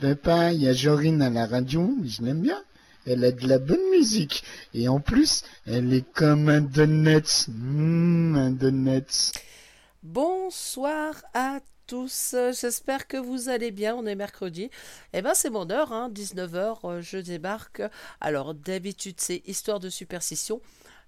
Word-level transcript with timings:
Peux 0.00 0.14
pas, 0.14 0.52
il 0.52 0.62
y 0.62 0.68
a 0.68 0.72
Jorine 0.72 1.20
à 1.20 1.28
la 1.28 1.44
radio, 1.44 1.94
mais 2.00 2.08
je 2.08 2.22
l'aime 2.22 2.40
bien. 2.40 2.58
Elle 3.06 3.22
a 3.22 3.32
de 3.32 3.46
la 3.46 3.58
bonne 3.58 3.90
musique. 3.90 4.42
Et 4.72 4.88
en 4.88 4.98
plus, 4.98 5.42
elle 5.66 5.92
est 5.92 6.10
comme 6.14 6.48
un 6.48 6.62
donut. 6.62 7.48
Mmh. 7.48 9.00
Bonsoir 10.02 11.22
à 11.34 11.58
tous, 11.86 12.34
j'espère 12.58 13.08
que 13.08 13.18
vous 13.18 13.50
allez 13.50 13.72
bien, 13.72 13.94
on 13.94 14.06
est 14.06 14.14
mercredi. 14.14 14.70
Eh 15.12 15.20
ben 15.20 15.34
c'est 15.34 15.50
mon 15.50 15.68
heure, 15.70 15.92
hein, 15.92 16.08
19h, 16.08 16.78
euh, 16.84 17.02
je 17.02 17.18
débarque. 17.18 17.82
Alors 18.22 18.54
d'habitude 18.54 19.16
c'est 19.18 19.42
histoire 19.46 19.80
de 19.80 19.90
superstition. 19.90 20.62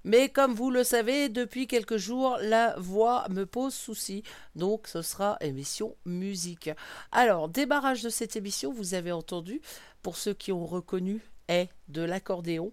Mais 0.04 0.28
comme 0.28 0.54
vous 0.54 0.70
le 0.70 0.84
savez, 0.84 1.28
depuis 1.28 1.66
quelques 1.66 1.96
jours, 1.96 2.36
la 2.40 2.74
voix 2.78 3.26
me 3.30 3.46
pose 3.46 3.74
souci. 3.74 4.22
Donc 4.56 4.88
ce 4.88 5.02
sera 5.02 5.36
émission 5.40 5.96
musique. 6.04 6.70
Alors, 7.12 7.48
débarrage 7.48 8.02
de 8.02 8.08
cette 8.08 8.36
émission, 8.36 8.72
vous 8.72 8.94
avez 8.94 9.12
entendu, 9.12 9.60
pour 10.02 10.16
ceux 10.16 10.34
qui 10.34 10.52
ont 10.52 10.66
reconnu, 10.66 11.20
est 11.48 11.68
de 11.88 12.02
l'accordéon. 12.02 12.72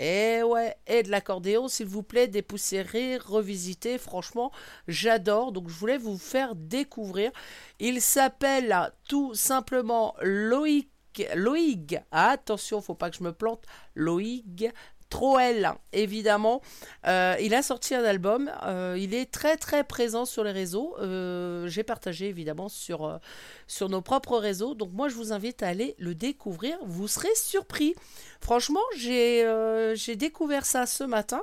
Et 0.00 0.42
ouais, 0.44 0.76
et 0.86 1.02
de 1.02 1.10
l'accordéon, 1.10 1.66
s'il 1.66 1.86
vous 1.86 2.04
plaît, 2.04 2.28
dépoussiérer, 2.28 3.16
revisiter. 3.16 3.98
Franchement, 3.98 4.52
j'adore. 4.86 5.50
Donc, 5.50 5.68
je 5.68 5.74
voulais 5.74 5.98
vous 5.98 6.18
faire 6.18 6.54
découvrir. 6.54 7.32
Il 7.80 8.00
s'appelle 8.00 8.92
tout 9.08 9.34
simplement 9.34 10.14
Loïc. 10.22 10.88
Loïg, 11.34 12.00
attention, 12.12 12.80
faut 12.80 12.94
pas 12.94 13.10
que 13.10 13.16
je 13.16 13.24
me 13.24 13.32
plante. 13.32 13.64
Loïg 13.96 14.72
Troel, 15.08 15.72
évidemment. 15.92 16.60
Euh, 17.06 17.36
il 17.40 17.54
a 17.54 17.62
sorti 17.62 17.94
un 17.94 18.04
album. 18.04 18.50
Euh, 18.64 18.96
il 18.98 19.14
est 19.14 19.30
très 19.30 19.56
très 19.56 19.84
présent 19.84 20.24
sur 20.24 20.44
les 20.44 20.52
réseaux. 20.52 20.96
Euh, 20.98 21.66
j'ai 21.68 21.82
partagé 21.82 22.28
évidemment 22.28 22.68
sur, 22.68 23.18
sur 23.66 23.88
nos 23.88 24.02
propres 24.02 24.38
réseaux. 24.38 24.74
Donc 24.74 24.92
moi 24.92 25.08
je 25.08 25.14
vous 25.14 25.32
invite 25.32 25.62
à 25.62 25.68
aller 25.68 25.94
le 25.98 26.14
découvrir. 26.14 26.78
Vous 26.84 27.08
serez 27.08 27.34
surpris. 27.34 27.94
Franchement, 28.40 28.82
j'ai 28.96 30.16
découvert 30.16 30.66
ça 30.66 30.86
ce 30.86 31.04
matin. 31.04 31.42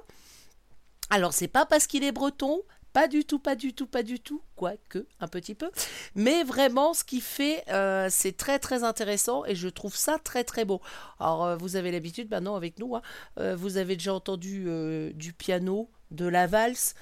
Alors 1.10 1.34
c'est 1.34 1.48
pas 1.48 1.66
parce 1.66 1.86
qu'il 1.86 2.04
est 2.04 2.12
breton, 2.12 2.64
pas 2.96 3.10
du 3.10 3.26
tout, 3.26 3.40
pas 3.40 3.56
du 3.56 3.74
tout, 3.74 3.88
pas 3.88 4.04
du 4.04 4.22
tout, 4.22 4.42
quoique 4.56 5.06
un 5.20 5.28
petit 5.28 5.54
peu. 5.54 5.70
Mais 6.16 6.44
vraiment, 6.44 6.94
ce 6.94 7.04
qu'il 7.04 7.22
fait, 7.22 7.62
euh, 7.68 8.08
c'est 8.10 8.38
très 8.38 8.58
très 8.58 8.86
intéressant 8.86 9.44
et 9.44 9.54
je 9.54 9.68
trouve 9.68 9.94
ça 9.98 10.18
très 10.18 10.46
très 10.46 10.64
beau. 10.64 10.80
Alors, 11.20 11.44
euh, 11.44 11.58
vous 11.58 11.76
avez 11.76 11.92
l'habitude 11.92 12.32
maintenant 12.32 12.56
avec 12.56 12.80
nous, 12.80 12.96
hein, 12.96 13.02
euh, 13.38 13.54
vous 13.54 13.76
avez 13.76 13.98
déjà 13.98 14.14
entendu 14.14 14.70
du 15.14 15.34
piano, 15.34 15.90
de 16.12 16.26
la 16.26 16.48
valse. 16.48 16.96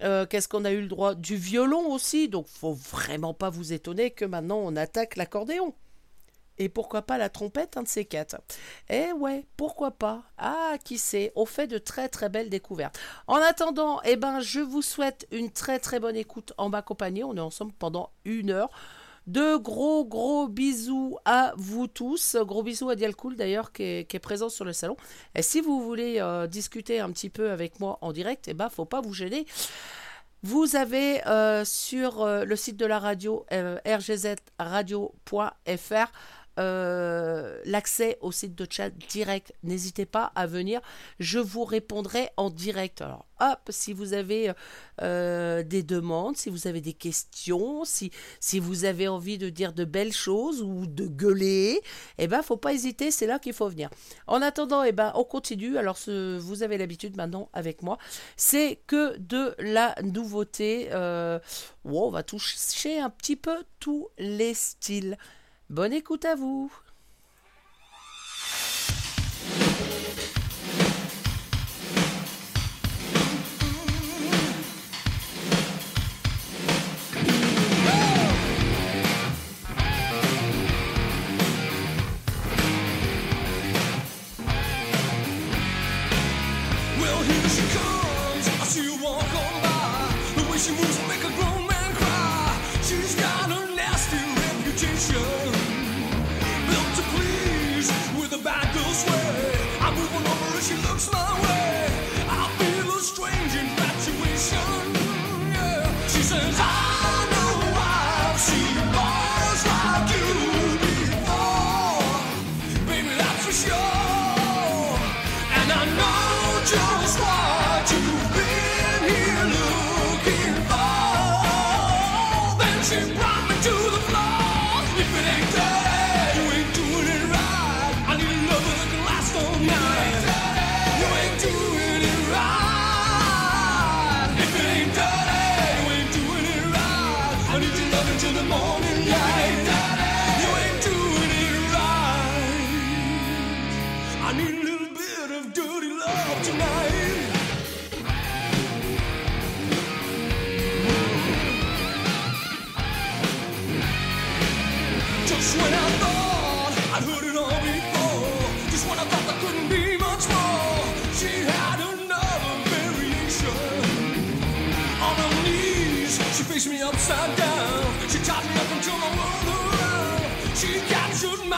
Qu'est-ce 0.00 0.48
qu'on 0.48 0.64
a 0.64 0.72
eu 0.72 0.80
le 0.80 0.88
droit? 0.88 1.14
Du 1.14 1.36
violon 1.36 1.92
aussi, 1.92 2.30
donc 2.30 2.48
faut 2.48 2.72
vraiment 2.72 3.34
pas 3.34 3.50
vous 3.50 3.74
étonner 3.74 4.12
que 4.12 4.24
maintenant 4.24 4.58
on 4.58 4.74
attaque 4.74 5.16
l'accordéon. 5.16 5.74
Et 6.58 6.68
pourquoi 6.68 7.02
pas 7.02 7.18
la 7.18 7.28
trompette, 7.28 7.76
un 7.76 7.82
de 7.82 7.88
ces 7.88 8.04
quatre 8.04 8.36
Eh 8.88 9.12
ouais, 9.12 9.44
pourquoi 9.56 9.90
pas 9.90 10.22
Ah, 10.38 10.76
qui 10.84 10.98
sait 10.98 11.32
On 11.36 11.46
fait 11.46 11.66
de 11.66 11.78
très 11.78 12.08
très 12.08 12.28
belles 12.28 12.50
découvertes. 12.50 12.98
En 13.26 13.36
attendant, 13.36 14.00
eh 14.04 14.16
ben, 14.16 14.40
je 14.40 14.60
vous 14.60 14.82
souhaite 14.82 15.26
une 15.30 15.50
très 15.50 15.78
très 15.78 16.00
bonne 16.00 16.16
écoute 16.16 16.52
en 16.56 16.68
ma 16.68 16.82
compagnie. 16.82 17.24
On 17.24 17.36
est 17.36 17.40
ensemble 17.40 17.72
pendant 17.78 18.10
une 18.24 18.50
heure. 18.50 18.70
De 19.26 19.56
gros 19.56 20.04
gros 20.04 20.46
bisous 20.46 21.18
à 21.24 21.52
vous 21.56 21.88
tous. 21.88 22.36
Gros 22.36 22.62
bisous 22.62 22.88
à 22.90 22.94
Dialcool 22.94 23.34
d'ailleurs 23.34 23.72
qui 23.72 23.82
est, 23.82 24.18
présent 24.20 24.48
sur 24.48 24.64
le 24.64 24.72
salon. 24.72 24.96
Et 25.34 25.42
si 25.42 25.60
vous 25.60 25.82
voulez 25.82 26.20
euh, 26.20 26.46
discuter 26.46 27.00
un 27.00 27.10
petit 27.10 27.28
peu 27.28 27.50
avec 27.50 27.80
moi 27.80 27.98
en 28.02 28.12
direct, 28.12 28.46
eh 28.46 28.54
ben 28.54 28.68
faut 28.68 28.84
pas 28.84 29.00
vous 29.00 29.12
gêner. 29.12 29.44
Vous 30.44 30.76
avez 30.76 31.26
euh, 31.26 31.64
sur 31.64 32.22
euh, 32.22 32.44
le 32.44 32.54
site 32.54 32.76
de 32.76 32.86
la 32.86 33.00
radio 33.00 33.44
rgzradio.fr 33.50 34.30
euh, 36.58 37.60
l'accès 37.64 38.18
au 38.20 38.32
site 38.32 38.54
de 38.54 38.66
chat 38.68 38.90
direct. 38.90 39.52
N'hésitez 39.62 40.06
pas 40.06 40.32
à 40.34 40.46
venir, 40.46 40.80
je 41.18 41.38
vous 41.38 41.64
répondrai 41.64 42.30
en 42.36 42.50
direct. 42.50 43.02
Alors 43.02 43.26
hop, 43.40 43.60
si 43.68 43.92
vous 43.92 44.14
avez 44.14 44.52
euh, 45.02 45.62
des 45.62 45.82
demandes, 45.82 46.36
si 46.36 46.50
vous 46.50 46.66
avez 46.66 46.80
des 46.80 46.92
questions, 46.94 47.84
si, 47.84 48.10
si 48.40 48.58
vous 48.58 48.84
avez 48.84 49.08
envie 49.08 49.38
de 49.38 49.50
dire 49.50 49.72
de 49.72 49.84
belles 49.84 50.12
choses 50.12 50.62
ou 50.62 50.86
de 50.86 51.06
gueuler, 51.06 51.80
eh 52.18 52.26
ben 52.26 52.42
faut 52.42 52.56
pas 52.56 52.72
hésiter, 52.72 53.10
c'est 53.10 53.26
là 53.26 53.38
qu'il 53.38 53.52
faut 53.52 53.68
venir. 53.68 53.90
En 54.26 54.42
attendant, 54.42 54.82
eh 54.82 54.92
ben 54.92 55.12
on 55.14 55.24
continue. 55.24 55.76
Alors 55.76 55.98
vous 56.06 56.62
avez 56.62 56.78
l'habitude 56.78 57.16
maintenant 57.16 57.50
avec 57.52 57.82
moi, 57.82 57.98
c'est 58.36 58.80
que 58.86 59.16
de 59.18 59.54
la 59.58 59.94
nouveauté. 60.02 60.88
Euh, 60.92 61.38
on 61.84 62.10
va 62.10 62.22
toucher 62.22 62.98
un 62.98 63.10
petit 63.10 63.36
peu 63.36 63.56
tous 63.80 64.08
les 64.18 64.54
styles. 64.54 65.16
Bonne 65.68 65.92
écoute 65.92 66.24
à 66.24 66.36
vous 66.36 66.70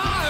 smile. 0.03 0.28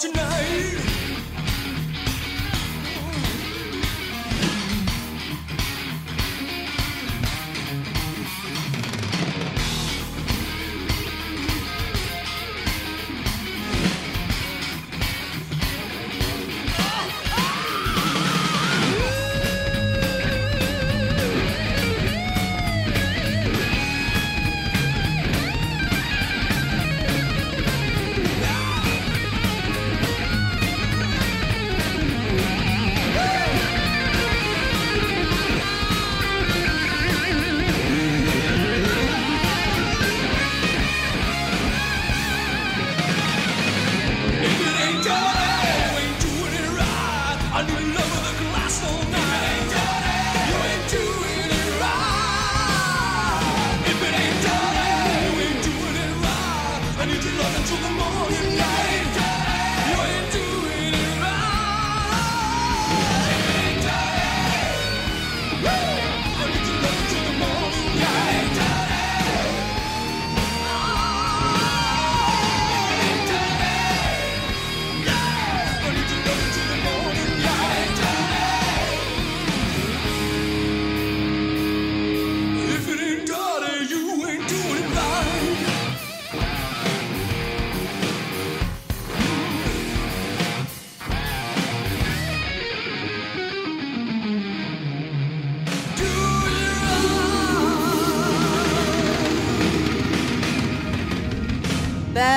tonight. 0.00 0.89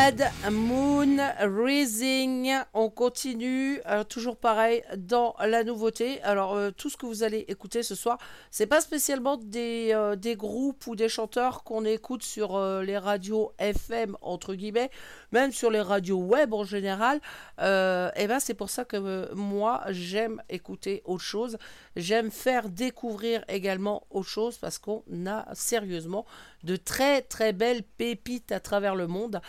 Bad 0.04 0.30
Moon 0.52 1.18
Rising. 1.40 2.52
On 2.74 2.90
continue, 2.90 3.80
euh, 3.86 4.04
toujours 4.04 4.36
pareil, 4.36 4.84
dans 4.98 5.34
la 5.40 5.64
nouveauté. 5.64 6.22
Alors, 6.24 6.56
euh, 6.56 6.72
tout 6.72 6.90
ce 6.90 6.98
que 6.98 7.06
vous 7.06 7.24
allez 7.24 7.46
écouter 7.48 7.84
ce 7.84 7.96
soir, 7.96 8.18
c'est 8.52 8.66
pas 8.66 8.82
spécialement 8.82 9.38
des, 9.38 9.92
euh, 9.94 10.18
des, 10.18 10.36
groupes 10.36 10.88
ou 10.88 10.98
des 10.98 11.08
chanteurs 11.08 11.64
qu'on 11.64 11.86
écoute 11.86 12.22
sur 12.22 12.60
les 12.82 12.98
radios 12.98 13.54
FM, 13.60 14.18
entre 14.22 14.56
guillemets, 14.56 14.90
même 15.32 15.54
sur 15.54 15.72
les 15.72 15.80
radios 15.80 16.20
web 16.20 16.54
en 16.54 16.66
général. 16.66 17.22
et 17.60 18.28
ben, 18.28 18.40
c'est 18.42 18.56
pour 18.56 18.70
ça 18.70 18.84
que 18.84 19.34
moi, 19.34 19.84
j'aime 19.92 20.44
écouter 20.50 21.02
autre 21.06 21.24
chose. 21.24 21.58
J'aime 21.96 22.30
faire 22.30 22.68
découvrir 22.68 23.46
également 23.48 24.06
autre 24.10 24.28
chose 24.28 24.58
parce 24.58 24.80
qu'on 24.80 25.04
a 25.28 25.46
sérieusement 25.54 26.26
de 26.64 26.76
très 26.76 27.22
très 27.22 27.54
belles 27.54 27.84
pépites 27.84 28.52
à 28.52 28.60
travers 28.60 28.96
le 28.96 29.08
monde. 29.08 29.42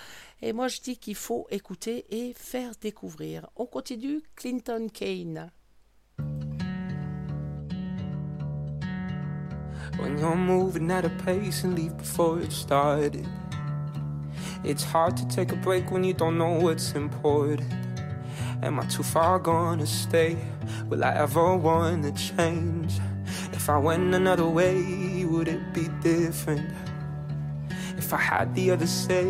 Et 0.43 0.53
moi 0.53 0.69
je 0.69 0.81
dis 0.81 0.99
qu'il 0.99 1.15
faut 1.15 1.47
écouter 1.51 2.07
et 2.11 2.35
faire 2.35 2.73
découvrir. 2.81 3.49
On 3.57 3.67
continue 3.67 4.23
Clinton 4.37 4.89
Kane. 4.93 5.51
When 9.99 10.19
you're 10.19 10.37
moving 10.37 10.91
at 10.91 11.05
a 11.05 11.11
pace 11.25 11.65
and 11.65 11.75
leave 11.77 11.97
before 11.97 12.41
it 12.41 12.51
started, 12.51 13.27
it's 14.65 14.83
hard 14.83 15.17
to 15.17 15.27
take 15.29 15.53
a 15.53 15.57
break 15.57 15.91
when 15.93 16.05
you 16.05 16.13
don't 16.13 16.37
know 16.37 16.59
what's 16.59 16.95
important. 16.95 17.73
Am 18.63 18.81
I 18.81 18.87
too 18.87 19.03
far 19.03 19.39
gone 19.39 19.79
to 19.79 19.87
stay? 19.87 20.37
Will 20.89 21.05
I 21.05 21.15
ever 21.15 21.57
want 21.57 22.03
to 22.05 22.13
change? 22.13 22.99
If 23.53 23.69
I 23.69 23.79
went 23.79 24.15
another 24.15 24.47
way, 24.47 25.25
would 25.25 25.49
it 25.49 25.73
be 25.73 25.89
different? 26.03 26.71
If 27.97 28.13
I 28.13 28.19
had 28.19 28.55
the 28.55 28.71
other 28.73 28.87
say, 28.87 29.25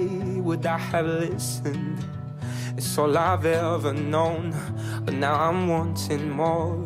would 0.47 0.64
I 0.66 0.78
have 0.78 1.06
listened? 1.06 2.04
It's 2.76 2.99
all 2.99 3.16
I've 3.16 3.47
ever 3.47 3.92
known, 3.92 4.52
but 5.04 5.14
now 5.14 5.35
I'm 5.35 5.68
wanting 5.68 6.30
more. 6.30 6.76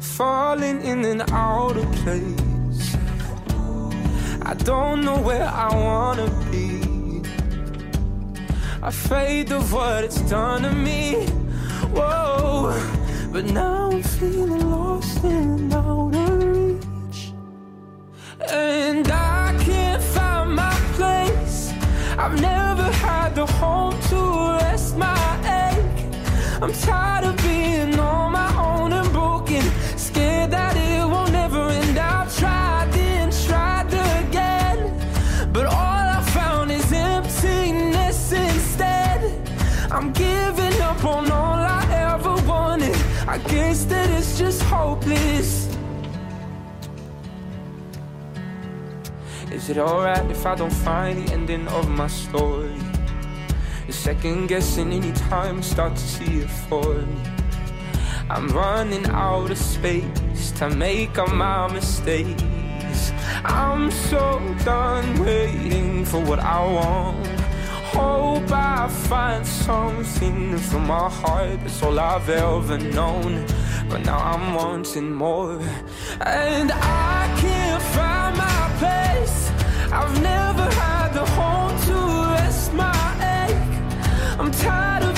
Falling 0.00 0.82
in 0.82 1.04
and 1.04 1.22
out 1.32 1.76
of 1.76 1.92
place. 2.02 2.96
I 4.42 4.54
don't 4.54 5.04
know 5.04 5.20
where 5.20 5.46
I 5.46 5.68
wanna 5.74 6.28
be. 6.50 7.22
Afraid 8.82 9.52
of 9.52 9.72
what 9.72 10.04
it's 10.04 10.20
done 10.22 10.62
to 10.62 10.72
me. 10.72 11.26
Whoa, 11.92 12.72
but 13.32 13.44
now 13.46 13.90
I'm 13.90 14.02
feeling 14.02 14.70
lost 14.70 15.24
and 15.24 15.74
out. 15.74 16.07
And 18.46 19.08
I 19.10 19.52
can't 19.64 20.00
find 20.00 20.54
my 20.54 20.72
place. 20.94 21.72
I've 22.16 22.40
never 22.40 22.84
had 22.84 23.34
the 23.34 23.46
home 23.46 23.98
to 24.10 24.58
rest 24.60 24.96
my 24.96 25.14
ache. 25.44 26.04
I'm 26.62 26.72
tired 26.72 27.24
of 27.24 27.36
being 27.38 27.98
on 27.98 28.32
my 28.32 28.50
own 28.56 28.92
and 28.92 29.10
broken. 29.12 29.62
Scared 29.96 30.52
that 30.52 30.76
it 30.76 31.04
won't 31.04 31.34
ever 31.34 31.68
end. 31.68 31.98
I've 31.98 32.34
tried 32.38 32.94
and 32.94 33.32
tried 33.32 33.92
again. 34.22 34.78
But 35.52 35.66
all 35.66 36.06
I 36.18 36.22
found 36.32 36.70
is 36.70 36.92
emptiness 36.92 38.32
instead. 38.32 39.20
I'm 39.90 40.12
giving 40.12 40.57
Is 49.68 49.76
it 49.76 49.80
alright 49.82 50.30
if 50.30 50.46
I 50.46 50.54
don't 50.54 50.72
find 50.72 51.26
the 51.26 51.32
ending 51.34 51.68
of 51.68 51.90
my 51.90 52.06
story? 52.06 52.72
The 53.86 53.92
second 53.92 54.46
guessing 54.46 54.94
anytime 54.94 55.58
I 55.58 55.60
start 55.60 55.94
to 55.94 56.00
see 56.00 56.38
it 56.38 56.48
for 56.48 56.94
me. 56.94 57.20
I'm 58.30 58.48
running 58.48 59.04
out 59.08 59.50
of 59.50 59.58
space 59.58 60.52
to 60.52 60.70
make 60.70 61.18
all 61.18 61.26
my 61.26 61.70
mistakes. 61.70 63.12
I'm 63.44 63.90
so 63.90 64.40
done 64.64 65.22
waiting 65.22 66.06
for 66.06 66.20
what 66.22 66.38
I 66.38 66.64
want. 66.64 67.26
Hope 67.92 68.50
I 68.50 68.88
find 68.88 69.46
something 69.46 70.56
from 70.56 70.86
my 70.86 71.10
heart. 71.10 71.60
That's 71.60 71.82
all 71.82 72.00
I've 72.00 72.30
ever 72.30 72.78
known. 72.78 73.44
But 73.90 74.06
now 74.06 74.16
I'm 74.16 74.54
wanting 74.54 75.12
more. 75.12 75.60
And 76.22 76.72
I 76.72 77.36
can't 77.38 77.82
find 77.82 78.34
my 78.34 78.76
place. 78.78 79.57
I've 79.90 80.22
never 80.22 80.64
had 80.70 81.14
the 81.14 81.24
home 81.24 81.74
to 81.86 82.32
rest 82.34 82.74
my 82.74 82.92
ache. 83.46 84.38
I'm 84.38 84.50
tired 84.50 85.04
of 85.04 85.17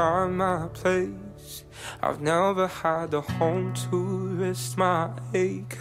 find 0.00 0.38
my 0.38 0.66
place. 0.72 1.64
I've 2.02 2.22
never 2.22 2.66
had 2.68 3.12
a 3.12 3.20
home 3.20 3.74
to 3.82 3.98
rest 4.42 4.78
my 4.78 5.10
ache. 5.34 5.76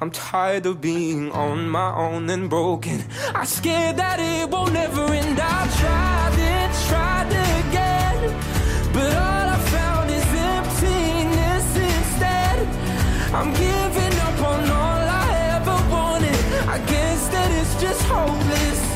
I'm 0.00 0.10
tired 0.10 0.64
of 0.64 0.80
being 0.80 1.30
on 1.32 1.68
my 1.68 1.90
own 1.94 2.30
and 2.30 2.48
broken. 2.48 3.04
I'm 3.34 3.44
scared 3.44 3.96
that 3.98 4.18
it 4.18 4.48
won't 4.48 4.74
ever 4.74 5.04
end. 5.12 5.38
I 5.38 5.60
tried 5.80 6.36
it, 6.56 6.70
tried 6.88 7.32
again, 7.58 8.18
but 8.94 9.12
all 9.28 9.46
I 9.56 9.58
found 9.76 10.08
is 10.18 10.28
emptiness 10.56 11.68
instead. 11.90 12.58
I'm 13.38 13.50
giving 13.66 14.16
up 14.26 14.38
on 14.52 14.60
all 14.80 15.02
I 15.24 15.28
ever 15.56 15.78
wanted. 15.94 16.40
I 16.76 16.78
guess 16.92 17.28
that 17.34 17.48
it's 17.60 17.74
just 17.84 18.02
hopeless. 18.04 18.89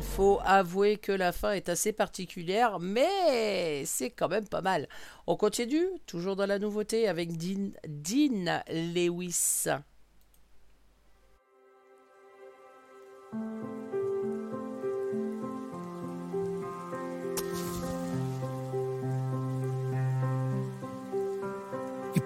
Faut 0.00 0.40
avouer 0.44 0.96
que 0.96 1.12
la 1.12 1.32
fin 1.32 1.52
est 1.52 1.68
assez 1.68 1.92
particulière, 1.92 2.78
mais 2.78 3.84
c'est 3.84 4.10
quand 4.10 4.28
même 4.28 4.48
pas 4.48 4.60
mal. 4.60 4.88
On 5.26 5.36
continue, 5.36 5.86
toujours 6.06 6.36
dans 6.36 6.46
la 6.46 6.58
nouveauté, 6.58 7.08
avec 7.08 7.36
Dean 7.36 8.62
Lewis. 8.68 9.66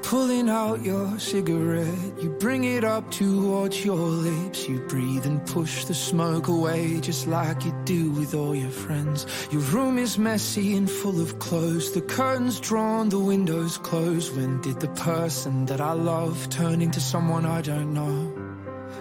Pulling 0.07 0.49
out 0.49 0.85
your 0.85 1.19
cigarette. 1.19 2.23
You 2.23 2.31
bring 2.39 2.63
it 2.63 2.85
up 2.85 3.11
towards 3.11 3.85
your 3.85 3.97
lips. 3.97 4.69
You 4.69 4.79
breathe 4.87 5.27
and 5.27 5.45
push 5.45 5.85
the 5.85 5.95
smoke 5.95 6.47
away, 6.47 7.01
just 7.01 7.27
like 7.27 7.65
you 7.65 7.73
do 7.85 8.13
with 8.13 8.33
all 8.33 8.55
your 8.55 8.71
friends. 8.71 9.27
Your 9.51 9.63
room 9.75 9.99
is 9.99 10.17
messy 10.17 10.77
and 10.77 10.89
full 10.89 11.21
of 11.21 11.41
clothes. 11.41 11.91
The 11.91 12.03
curtains 12.03 12.61
drawn, 12.61 13.09
the 13.09 13.19
windows 13.19 13.79
closed. 13.79 14.37
When 14.37 14.61
did 14.61 14.79
the 14.79 14.93
person 15.09 15.67
that 15.67 15.81
I 15.81 15.95
love 15.95 16.49
turn 16.51 16.83
into 16.83 17.01
someone 17.01 17.45
I 17.45 17.61
don't 17.63 17.93
know? 17.93 18.33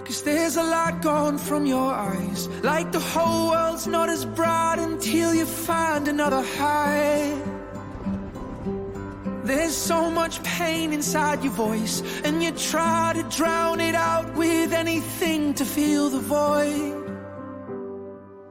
Cause 0.05 0.24
there's 0.24 0.57
a 0.57 0.63
light 0.63 1.03
gone 1.03 1.38
from 1.38 1.67
your 1.67 1.93
eyes. 1.93 2.47
Like 2.63 2.91
the 2.91 3.00
whole 3.00 3.51
world's 3.51 3.85
not 3.85 4.09
as 4.09 4.25
bright 4.25 4.79
until 4.79 5.35
you 5.35 5.45
find 5.45 6.07
another 6.07 6.41
high. 6.41 7.54
There's 9.45 9.77
so 9.77 10.09
much 10.09 10.41
pain 10.41 10.91
inside 10.91 11.43
your 11.43 11.53
voice, 11.53 12.01
and 12.23 12.41
you 12.41 12.49
try 12.51 13.13
to 13.13 13.21
drown 13.37 13.79
it 13.79 13.93
out 13.93 14.33
with 14.33 14.73
anything 14.73 15.53
to 15.53 15.63
fill 15.63 16.09
the 16.09 16.19
void. 16.19 17.05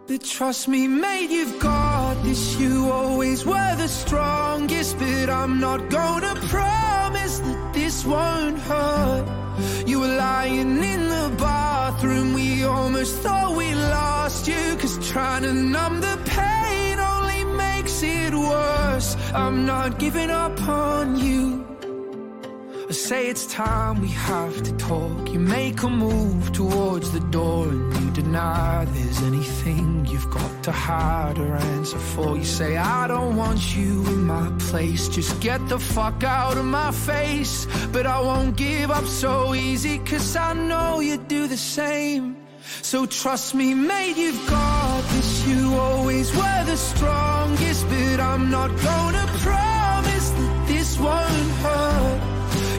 But 0.07 0.23
trust 0.23 0.69
me, 0.69 0.87
mate, 0.87 1.31
you've 1.31 1.59
got 1.59 2.23
this. 2.23 2.61
You 2.61 2.93
always 2.93 3.45
were 3.45 3.75
the 3.77 3.89
strongest, 3.89 4.97
but 5.01 5.29
I'm 5.31 5.59
not 5.59 5.91
gonna 5.91 6.37
promise 6.49 7.41
that 7.41 7.75
this 7.75 8.05
won't 8.05 8.59
hurt. 8.61 9.27
You 9.89 9.99
were 9.99 10.17
lying 10.17 10.81
in 10.85 11.09
the 11.09 11.35
bathroom, 11.37 12.35
we 12.35 12.63
almost 12.63 13.17
thought 13.17 13.57
we 13.57 13.75
lost 13.75 14.47
you, 14.47 14.77
cause 14.79 14.97
trying 15.09 15.43
to 15.43 15.53
numb 15.53 16.01
the 16.01 16.19
pain 16.25 16.94
makes 17.57 18.03
it 18.03 18.35
worse. 18.35 19.17
I'm 19.33 19.67
not 19.67 19.99
giving 19.99 20.31
up 20.31 20.61
on 20.69 21.17
you. 21.19 21.65
I 22.89 22.93
say 22.93 23.29
it's 23.29 23.47
time 23.47 24.03
we 24.03 24.09
have 24.09 24.63
to 24.63 24.73
talk. 24.77 25.33
You 25.33 25.39
make 25.39 25.83
a 25.83 25.89
move 25.89 26.53
towards 26.53 27.13
the 27.13 27.21
door 27.21 27.69
and 27.69 27.97
you 27.97 28.11
deny 28.11 28.85
there's 28.85 29.23
anything 29.23 30.07
you've 30.07 30.31
got 30.31 30.63
to 30.65 30.73
hide 30.73 31.39
or 31.39 31.57
answer 31.57 31.99
for. 31.99 32.37
You 32.37 32.45
say, 32.45 32.77
I 32.77 33.07
don't 33.09 33.37
want 33.37 33.75
you 33.75 34.05
in 34.07 34.25
my 34.25 34.49
place. 34.59 35.09
Just 35.09 35.41
get 35.41 35.67
the 35.69 35.79
fuck 35.79 36.23
out 36.25 36.59
of 36.59 36.67
my 36.67 36.93
face. 36.93 37.67
But 37.91 38.07
I 38.07 38.21
won't 38.21 38.57
give 38.57 38.91
up 38.91 39.07
so 39.07 39.55
easy, 39.55 39.99
cause 39.99 40.37
I 40.37 40.53
know 40.53 41.01
you 41.01 41.17
do 41.17 41.47
the 41.47 41.57
same. 41.57 42.37
So 42.83 43.07
trust 43.07 43.55
me, 43.55 43.75
mate, 43.75 44.17
you've 44.17 44.47
got 44.49 44.84
You 45.15 45.75
always 45.75 46.35
were 46.35 46.65
the 46.65 46.77
strongest, 46.77 47.87
but 47.89 48.19
I'm 48.19 48.51
not 48.51 48.71
gonna 48.83 49.27
promise 49.47 50.31
that 50.31 50.65
this 50.67 50.99
won't 50.99 51.51
hurt. 51.63 52.21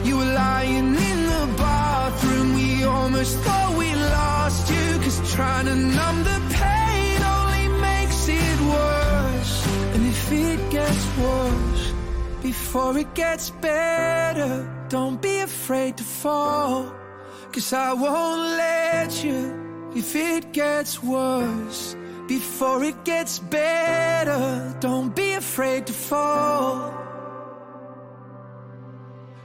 You 0.04 0.18
were 0.18 0.32
lying 0.34 0.88
in 1.10 1.20
the 1.34 1.54
bathroom, 1.56 2.54
we 2.56 2.84
almost 2.84 3.38
thought 3.38 3.78
we 3.78 3.94
lost 3.94 4.70
you. 4.70 4.98
Cause 5.04 5.32
trying 5.34 5.64
to 5.64 5.76
numb 5.76 6.24
the 6.24 6.40
pain 6.60 7.22
only 7.22 7.68
makes 7.80 8.28
it 8.28 8.58
worse. 8.74 9.54
And 9.94 10.06
if 10.06 10.32
it 10.32 10.70
gets 10.70 11.04
worse, 11.16 11.92
before 12.42 12.98
it 12.98 13.14
gets 13.14 13.48
better, 13.48 14.52
don't 14.90 15.22
be 15.22 15.38
afraid 15.38 15.96
to 15.96 16.04
fall. 16.04 16.92
Cause 17.52 17.72
I 17.72 17.94
won't 17.94 18.42
let 18.58 19.24
you 19.24 19.40
if 19.94 20.14
it 20.14 20.52
gets 20.52 21.02
worse 21.02 21.96
before 22.28 22.82
it 22.82 23.04
gets 23.04 23.38
better. 23.38 24.74
Don't 24.80 25.14
be 25.14 25.32
afraid 25.34 25.86
to 25.86 25.92
fall. 25.92 26.92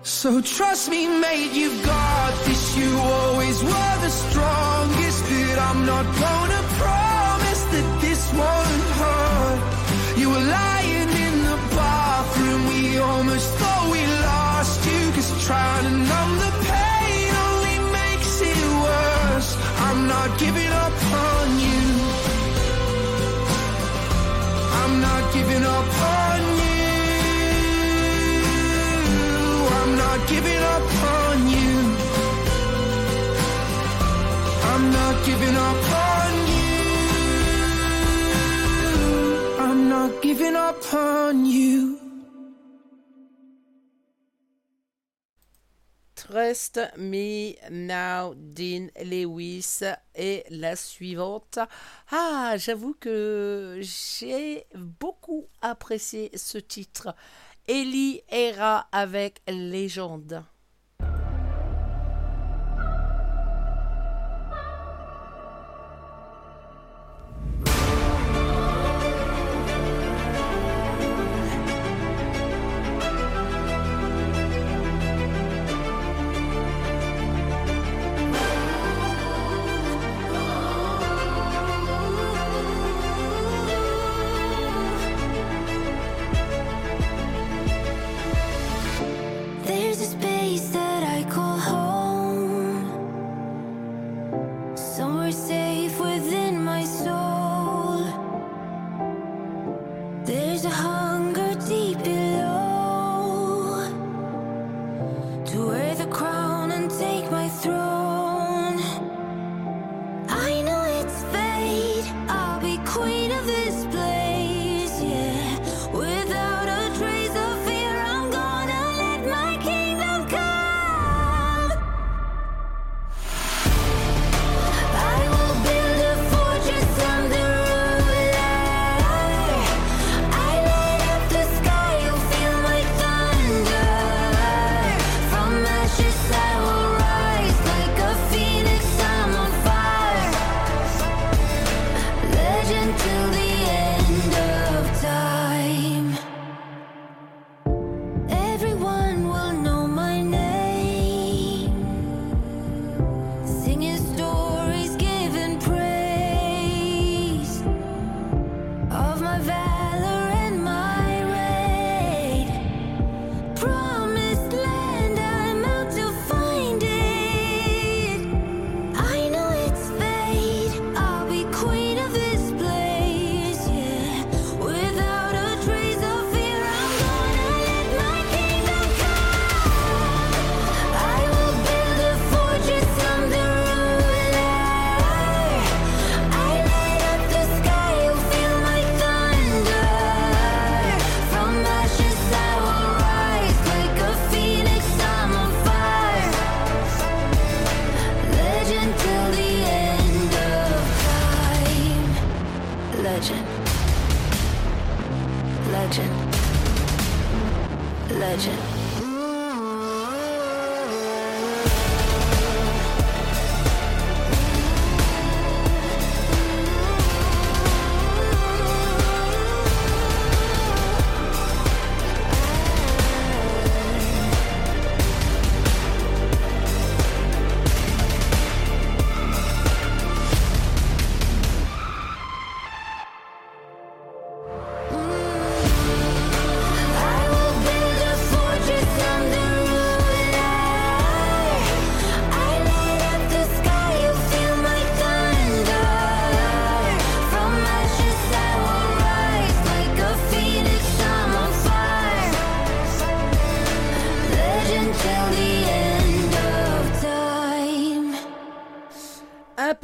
So 0.04 0.41
trust 0.41 0.89
me, 0.89 1.08
mate, 1.08 1.52
you've 1.54 1.84
got 1.86 2.34
this. 2.46 2.78
You 2.78 2.98
always 2.98 3.63
were 3.63 3.96
the 4.06 4.10
strongest, 4.10 5.24
but 5.30 5.60
I'm 5.60 5.86
not 5.86 6.06
gonna 6.06 6.63
promise 6.82 7.62
that 7.74 8.02
this 8.02 8.22
won't 8.34 8.84
hurt. 9.02 10.17
You 10.17 10.30
were 10.30 10.46
lying 10.60 11.10
in 11.26 11.36
the 11.50 11.58
bathroom, 11.78 12.67
we 12.67 12.98
almost 12.98 13.48
thought 13.60 13.91
we 13.91 14.02
lost 14.30 14.80
you, 14.89 15.12
cause 15.12 15.46
trying 15.46 15.84
to 15.86 15.91
numb 15.91 16.32
the 16.46 16.52
pain 16.65 17.30
only 17.48 17.78
makes 18.00 18.41
it 18.41 18.63
worse. 18.86 19.50
I'm 19.88 20.08
not 20.08 20.39
giving 20.39 20.72
up 20.86 20.98
on 21.13 21.60
you. 21.60 21.81
I'm 24.91 24.99
not 24.99 25.34
giving 25.34 25.63
up 25.63 25.88
on 26.12 26.41
you. 26.60 26.82
I'm 29.80 29.95
not 29.95 30.27
giving 30.27 30.63
up 30.75 31.04
on 31.15 31.49
you. 31.56 31.77
I'm 34.71 34.91
not 34.91 35.25
giving 35.25 35.56
up 35.56 35.84
on 36.10 36.32
you. 36.51 36.75
I'm 39.65 39.80
not 39.88 40.21
giving 40.21 40.56
up 40.58 40.93
on 40.93 41.45
you. 41.45 42.00
Trust 46.27 46.79
Me 46.97 47.55
Now, 47.71 48.36
Dean 48.36 48.89
Lewis 49.03 49.79
et 50.13 50.43
la 50.51 50.75
suivante. 50.75 51.57
Ah, 52.12 52.53
j'avoue 52.57 52.93
que 52.93 53.79
j'ai 53.81 54.67
beaucoup 54.75 55.47
apprécié 55.62 56.29
ce 56.36 56.60
titre. 56.60 57.15
Ellie 57.67 58.21
Era 58.29 58.88
avec 58.91 59.41
Légende. 59.47 60.43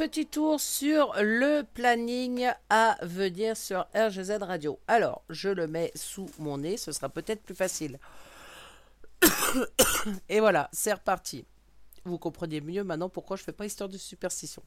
Petit 0.08 0.26
tour 0.26 0.58
sur 0.58 1.12
le 1.20 1.64
planning 1.74 2.48
à 2.70 2.96
venir 3.02 3.58
sur 3.58 3.86
RGZ 3.94 4.38
Radio. 4.40 4.80
Alors, 4.88 5.22
je 5.28 5.50
le 5.50 5.66
mets 5.66 5.92
sous 5.94 6.30
mon 6.38 6.56
nez, 6.56 6.78
ce 6.78 6.92
sera 6.92 7.10
peut-être 7.10 7.42
plus 7.42 7.54
facile. 7.54 7.98
Et 10.30 10.40
voilà, 10.40 10.70
c'est 10.72 10.94
reparti. 10.94 11.44
Vous 12.06 12.16
comprenez 12.16 12.62
mieux 12.62 12.84
maintenant 12.84 13.10
pourquoi 13.10 13.36
je 13.36 13.42
fais 13.42 13.52
pas 13.52 13.66
histoire 13.66 13.90
de 13.90 13.98
superstition. 13.98 14.62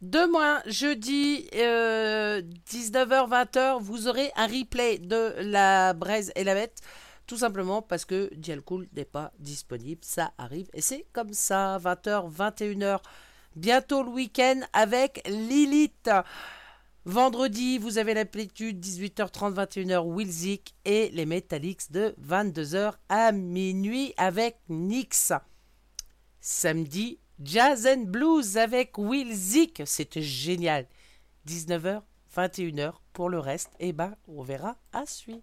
Demain, 0.00 0.62
jeudi, 0.64 1.46
19h-20h, 1.52 3.82
vous 3.82 4.08
aurez 4.08 4.32
un 4.34 4.46
replay 4.46 4.96
de 4.96 5.34
la 5.40 5.92
braise 5.92 6.32
et 6.36 6.44
la 6.44 6.54
bête. 6.54 6.80
Tout 7.26 7.36
simplement 7.36 7.82
parce 7.82 8.06
que 8.06 8.30
Dialcool 8.34 8.88
n'est 8.94 9.04
pas 9.04 9.30
disponible. 9.38 10.00
Ça 10.02 10.32
arrive 10.38 10.70
et 10.72 10.80
c'est 10.80 11.04
comme 11.12 11.34
ça. 11.34 11.78
20h, 11.78 12.34
21h. 12.34 13.02
Bientôt 13.56 14.04
le 14.04 14.10
week-end 14.10 14.60
avec 14.72 15.26
Lilith. 15.26 16.08
Vendredi, 17.04 17.78
vous 17.78 17.98
avez 17.98 18.14
l'amplitude 18.14 18.78
18h30, 18.78 19.54
21h 19.54 20.06
Wilzik 20.06 20.76
et 20.84 21.10
les 21.10 21.26
Metallics 21.26 21.90
de 21.90 22.14
22h 22.22 22.94
à 23.08 23.32
minuit 23.32 24.14
avec 24.16 24.60
Nix. 24.68 25.32
Samedi, 26.40 27.18
Jazz 27.42 27.88
and 27.88 28.04
Blues 28.04 28.56
avec 28.56 28.96
Will 28.98 29.34
Zik. 29.34 29.82
C'était 29.84 30.22
génial. 30.22 30.86
19h, 31.48 32.02
21h 32.36 32.92
pour 33.12 33.30
le 33.30 33.40
reste. 33.40 33.70
Et 33.80 33.92
ben, 33.92 34.14
on 34.28 34.42
verra 34.42 34.76
à 34.92 35.06
suivre. 35.06 35.42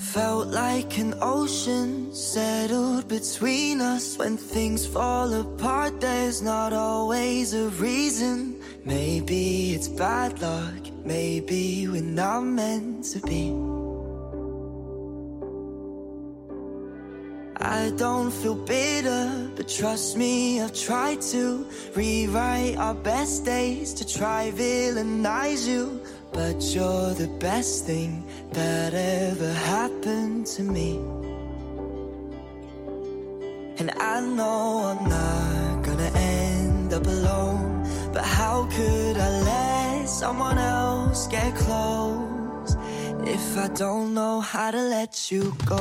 Felt 0.00 0.48
like 0.48 0.96
an 0.98 1.14
ocean 1.20 2.12
settled 2.12 3.06
between 3.06 3.82
us. 3.82 4.16
When 4.16 4.36
things 4.38 4.86
fall 4.86 5.32
apart, 5.32 6.00
there's 6.00 6.40
not 6.40 6.72
always 6.72 7.52
a 7.52 7.68
reason. 7.68 8.60
Maybe 8.84 9.74
it's 9.74 9.88
bad 9.88 10.40
luck, 10.40 10.88
maybe 11.04 11.86
we're 11.86 12.02
not 12.02 12.40
meant 12.40 13.04
to 13.12 13.20
be. 13.20 13.52
I 17.62 17.92
don't 17.96 18.30
feel 18.30 18.54
bitter, 18.54 19.50
but 19.54 19.68
trust 19.68 20.16
me, 20.16 20.62
I've 20.62 20.72
tried 20.72 21.20
to 21.32 21.66
rewrite 21.94 22.78
our 22.78 22.94
best 22.94 23.44
days 23.44 23.92
to 23.94 24.08
try 24.08 24.50
villainize 24.50 25.68
you. 25.68 26.00
But 26.32 26.62
you're 26.74 27.12
the 27.14 27.28
best 27.38 27.86
thing 27.86 28.24
that 28.52 28.94
ever 28.94 29.52
happened 29.52 30.46
to 30.46 30.62
me. 30.62 30.96
And 33.78 33.90
I 33.98 34.20
know 34.20 34.96
I'm 34.98 35.08
not 35.08 35.84
gonna 35.84 36.10
end 36.14 36.92
up 36.92 37.06
alone. 37.06 37.86
But 38.12 38.24
how 38.24 38.66
could 38.66 39.16
I 39.16 39.30
let 39.40 40.08
someone 40.08 40.58
else 40.58 41.28
get 41.28 41.54
close 41.54 42.76
if 43.24 43.56
I 43.56 43.68
don't 43.68 44.14
know 44.14 44.40
how 44.40 44.70
to 44.72 44.82
let 44.82 45.30
you 45.30 45.54
go? 45.64 45.80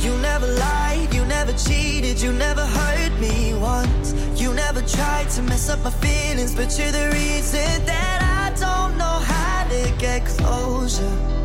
You 0.00 0.16
never 0.18 0.48
lied, 0.48 1.14
you 1.14 1.24
never 1.24 1.52
cheated, 1.52 2.20
you 2.20 2.32
never 2.32 2.66
hurt 2.66 3.12
me 3.20 3.54
once. 3.54 4.12
You 4.34 4.52
never 4.52 4.82
tried 4.82 5.30
to 5.30 5.42
mess 5.42 5.68
up 5.68 5.84
my 5.84 5.90
feelings, 5.90 6.54
but 6.54 6.76
you're 6.76 6.90
the 6.90 7.10
reason 7.12 7.86
that 7.86 8.18
I 8.22 8.50
don't 8.58 8.98
know 8.98 9.18
how 9.32 9.68
to 9.68 9.92
get 9.98 10.24
closure. 10.26 11.41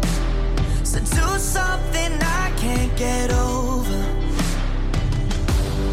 So 0.97 1.03
do 1.03 1.37
something 1.37 2.11
I 2.23 2.51
can't 2.57 2.97
get 2.97 3.31
over. 3.31 4.01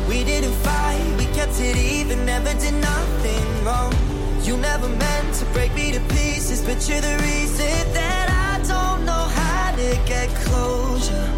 We 0.09 0.25
didn't 0.25 0.55
fight, 0.65 1.15
we 1.19 1.27
kept 1.37 1.61
it 1.61 1.77
even, 1.77 2.25
never 2.25 2.55
did 2.59 2.73
nothing 2.73 3.65
wrong. 3.65 3.93
You 4.43 4.57
never 4.57 4.89
meant 4.89 5.35
to 5.35 5.45
break 5.53 5.75
me 5.75 5.93
to 5.93 6.01
pieces, 6.15 6.63
but 6.63 6.89
you're 6.89 7.03
the 7.03 7.19
reason 7.23 7.93
that 7.93 8.27
I 8.31 8.67
don't 8.67 9.05
know 9.05 9.13
how 9.13 9.77
to 9.77 9.89
get 10.07 10.31
closure. 10.47 11.29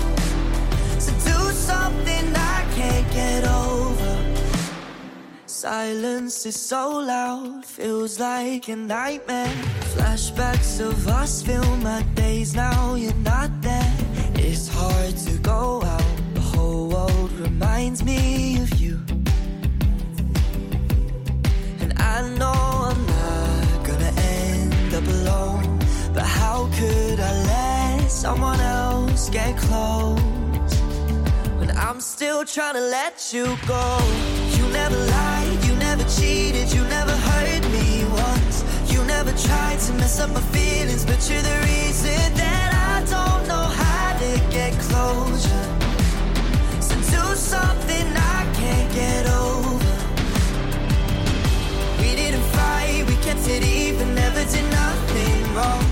So 1.00 1.10
do 1.24 1.50
something 1.50 2.36
I 2.36 2.45
Silence 5.66 6.46
is 6.46 6.54
so 6.54 6.90
loud, 6.90 7.64
feels 7.64 8.20
like 8.20 8.68
a 8.68 8.76
nightmare. 8.76 9.52
Flashbacks 9.94 10.78
of 10.78 11.08
us 11.08 11.42
fill 11.42 11.76
my 11.78 12.02
days, 12.14 12.54
now 12.54 12.94
you're 12.94 13.22
not 13.34 13.50
there. 13.62 13.96
It's 14.36 14.68
hard 14.68 15.16
to 15.26 15.36
go 15.38 15.82
out, 15.82 16.16
the 16.34 16.40
whole 16.40 16.86
world 16.88 17.32
reminds 17.32 18.04
me 18.04 18.60
of 18.60 18.78
you. 18.78 18.96
And 21.80 21.92
I 21.98 22.22
know 22.38 22.58
I'm 22.90 23.02
not 23.18 23.86
gonna 23.88 24.12
end 24.38 24.94
up 24.94 25.06
alone, 25.18 25.80
but 26.14 26.22
how 26.22 26.70
could 26.78 27.18
I 27.18 27.32
let 27.52 28.08
someone 28.08 28.60
else 28.60 29.28
get 29.30 29.56
close? 29.56 30.20
When 31.58 31.72
I'm 31.76 32.00
still 32.00 32.44
trying 32.44 32.74
to 32.74 32.86
let 32.98 33.32
you 33.32 33.46
go. 33.66 33.98
You 34.56 34.68
never 34.68 34.96
never 34.96 35.45
cheated, 36.08 36.72
you 36.72 36.82
never 36.84 37.12
hurt 37.12 37.64
me 37.72 38.04
once. 38.04 38.64
You 38.92 39.04
never 39.04 39.32
tried 39.32 39.78
to 39.86 39.92
mess 39.94 40.20
up 40.20 40.30
my 40.30 40.40
feelings, 40.40 41.04
but 41.04 41.18
you're 41.28 41.42
the 41.42 41.58
reason 41.66 42.34
that 42.34 42.70
I 42.92 43.00
don't 43.10 43.48
know 43.48 43.66
how 43.82 44.18
to 44.18 44.30
get 44.50 44.72
closure. 44.88 45.66
So 46.80 46.94
do 46.94 47.34
something 47.34 48.06
I 48.14 48.40
can't 48.54 48.92
get 48.94 49.26
over. 49.26 49.94
We 52.00 52.14
didn't 52.14 52.46
fight, 52.54 53.04
we 53.08 53.16
kept 53.16 53.48
it 53.48 53.64
even, 53.64 54.14
never 54.14 54.44
did 54.44 54.66
nothing 54.70 55.54
wrong. 55.54 55.84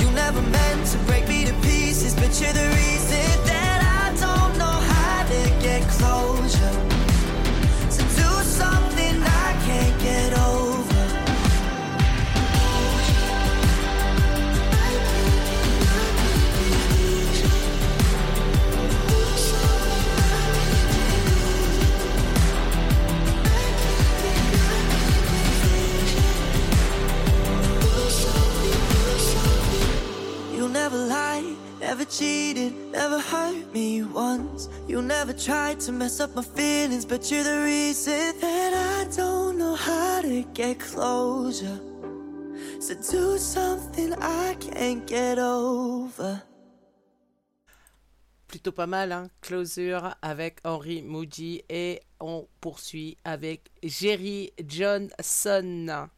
You 0.00 0.10
never 0.12 0.42
meant 0.42 0.86
to 0.88 0.98
break 1.08 1.28
me 1.28 1.44
to 1.44 1.54
pieces, 1.62 2.14
but 2.14 2.30
you're 2.40 2.52
the 2.52 2.68
reason 2.82 3.28
that 3.46 3.78
I 4.02 4.06
don't 4.18 4.58
know 4.58 4.76
how 4.92 5.22
to 5.32 5.40
get 5.62 5.82
closure. 5.88 6.89
Never 30.90 31.06
lied, 31.06 31.56
never 31.80 32.04
cheated, 32.04 32.72
never 32.92 33.20
hurt 33.20 33.72
me 33.72 34.02
once. 34.02 34.68
You 34.88 35.02
never 35.02 35.32
tried 35.32 35.80
to 35.80 35.92
mess 35.92 36.20
up 36.20 36.34
my 36.34 36.42
feelings, 36.42 37.04
but 37.04 37.30
you're 37.30 37.44
the 37.44 37.62
reason 37.64 38.38
that 38.40 38.74
I 38.74 39.16
don't 39.16 39.58
know 39.58 39.74
how 39.74 40.22
to 40.22 40.42
get 40.54 40.80
closure. 40.80 41.80
So 42.80 42.94
do 42.94 43.38
something 43.38 44.14
I 44.14 44.56
can't 44.58 45.06
get 45.06 45.38
over. 45.38 46.42
Plutôt 48.48 48.72
pas 48.72 48.88
mal, 48.88 49.12
hein 49.12 49.30
Closure 49.42 50.16
avec 50.22 50.58
Henry 50.64 51.02
Moody 51.02 51.62
et 51.68 52.00
on 52.18 52.48
poursuit 52.60 53.16
avec 53.24 53.70
Jerry 53.84 54.50
Johnson. 54.66 56.08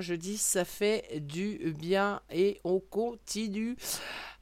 Je 0.00 0.14
dis, 0.14 0.38
ça 0.38 0.64
fait 0.64 1.20
du 1.20 1.74
bien 1.78 2.20
et 2.30 2.60
on 2.64 2.80
continue. 2.80 3.76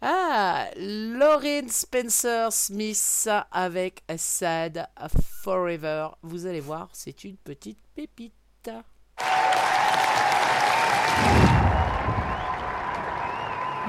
Ah, 0.02 0.66
Lauren 0.76 1.68
Spencer 1.68 2.52
Smith 2.52 3.28
avec 3.50 4.02
Sad 4.16 4.86
Forever. 5.42 6.08
Vous 6.22 6.46
allez 6.46 6.60
voir, 6.60 6.88
c'est 6.92 7.24
une 7.24 7.36
petite 7.36 7.78
pépite. 7.94 8.32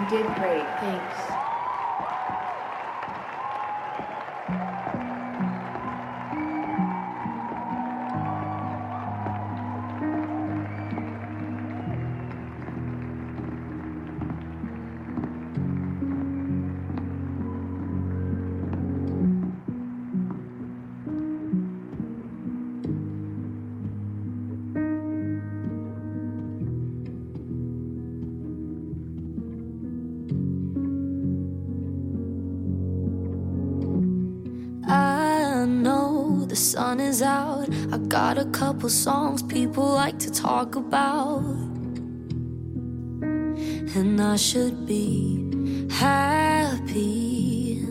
Did 0.10 0.26
great, 0.36 0.66
thanks. 0.80 1.27
got 38.28 38.38
a 38.38 38.46
couple 38.52 38.90
songs 38.90 39.42
people 39.42 39.88
like 39.88 40.20
to 40.20 40.30
talk 40.30 40.76
about. 40.76 41.40
And 43.96 44.20
I 44.20 44.36
should 44.36 44.86
be 44.86 45.88
happy. 45.90 47.86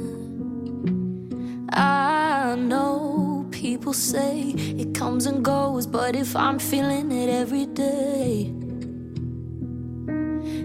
I 1.71 2.55
know 2.55 3.47
people 3.51 3.95
say 3.95 4.51
it 4.83 4.95
comes 4.95 5.25
and 5.25 5.43
goes, 5.43 5.87
but 5.87 6.15
if 6.15 6.37
I'm 6.37 6.59
feeling 6.59 7.11
it 7.13 7.31
every 7.31 7.65
day, 7.65 8.53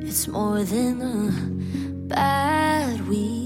it's 0.05 0.27
more 0.27 0.63
than 0.63 1.01
a 1.01 1.31
bad 2.13 3.07
week. 3.07 3.40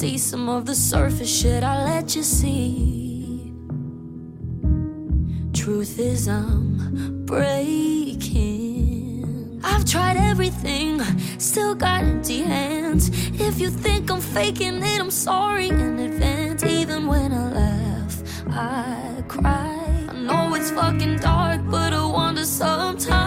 see 0.00 0.16
some 0.16 0.48
of 0.48 0.64
the 0.64 0.74
surface 0.74 1.28
shit 1.28 1.62
I 1.62 1.84
let 1.84 2.16
you 2.16 2.22
see. 2.22 3.52
Truth 5.52 5.98
is, 5.98 6.26
I'm 6.26 7.26
breaking. 7.26 8.40
I've 9.62 9.84
tried 9.84 10.16
everything, 10.16 11.02
still 11.38 11.74
got 11.74 12.02
empty 12.02 12.38
hands. 12.38 13.10
If 13.38 13.60
you 13.60 13.68
think 13.68 14.10
I'm 14.10 14.22
faking 14.22 14.82
it, 14.82 14.98
I'm 14.98 15.10
sorry 15.10 15.68
in 15.68 15.98
advance. 15.98 16.64
Even 16.64 17.06
when 17.06 17.34
I 17.34 17.52
laugh, 17.52 18.22
I 18.48 19.22
cry. 19.28 20.06
I 20.08 20.12
know 20.14 20.54
it's 20.54 20.70
fucking 20.70 21.18
dark, 21.18 21.60
but 21.68 21.92
I 21.92 22.06
wonder 22.06 22.46
sometimes. 22.46 23.19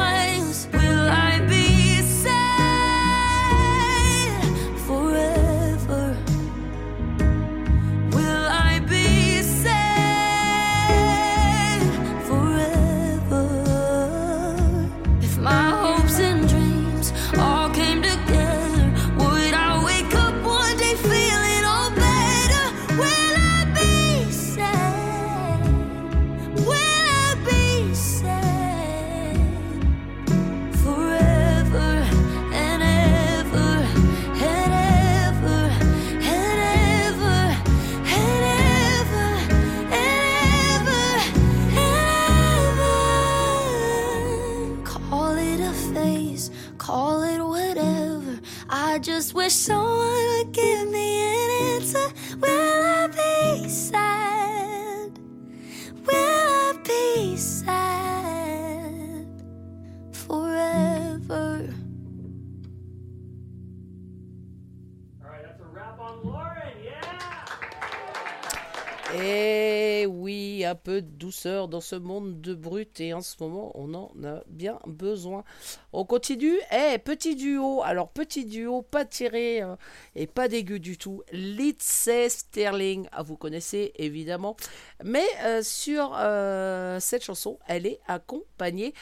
Et 69.16 70.08
oui, 70.08 70.66
un 70.66 70.74
peu 70.74 71.02
de 71.02 71.08
douceur 71.08 71.68
dans 71.68 71.82
ce 71.82 71.96
monde 71.96 72.42
de 72.42 72.56
brut 72.56 73.00
et 73.00 73.14
en 73.14 73.22
ce 73.22 73.36
moment, 73.42 73.72
on 73.76 73.94
en 73.94 74.12
a 74.24 74.42
bien 74.48 74.80
besoin. 74.88 75.44
On 75.92 76.04
continue. 76.04 76.58
Eh, 76.72 76.98
petit 76.98 77.36
duo. 77.36 77.84
Alors, 77.84 78.10
petit 78.10 78.46
duo, 78.46 78.82
pas 78.82 79.06
tiré 79.06 79.62
euh, 79.62 79.76
et 80.16 80.26
pas 80.26 80.48
dégueu 80.48 80.80
du 80.80 80.98
tout. 80.98 81.22
Lindsay 81.32 82.30
Sterling, 82.30 83.08
ah, 83.12 83.22
vous 83.22 83.38
connaissez 83.38 83.92
évidemment. 83.98 84.56
Mais 85.04 85.26
euh, 85.44 85.62
sur 85.62 86.16
euh, 86.18 87.00
cette 87.00 87.24
chanson, 87.24 87.60
elle 87.68 87.86
est 87.86 88.00
accompagnée. 88.08 88.96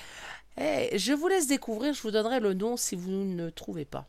Eh, 0.60 0.98
je 0.98 1.14
vous 1.14 1.30
laisse 1.30 1.48
découvrir, 1.48 1.94
je 1.94 2.02
vous 2.02 2.12
donnerai 2.12 2.42
le 2.42 2.54
nom 2.54 2.76
si 2.76 2.96
vous 2.96 3.12
ne 3.12 3.50
trouvez 3.50 3.86
pas. 3.86 4.06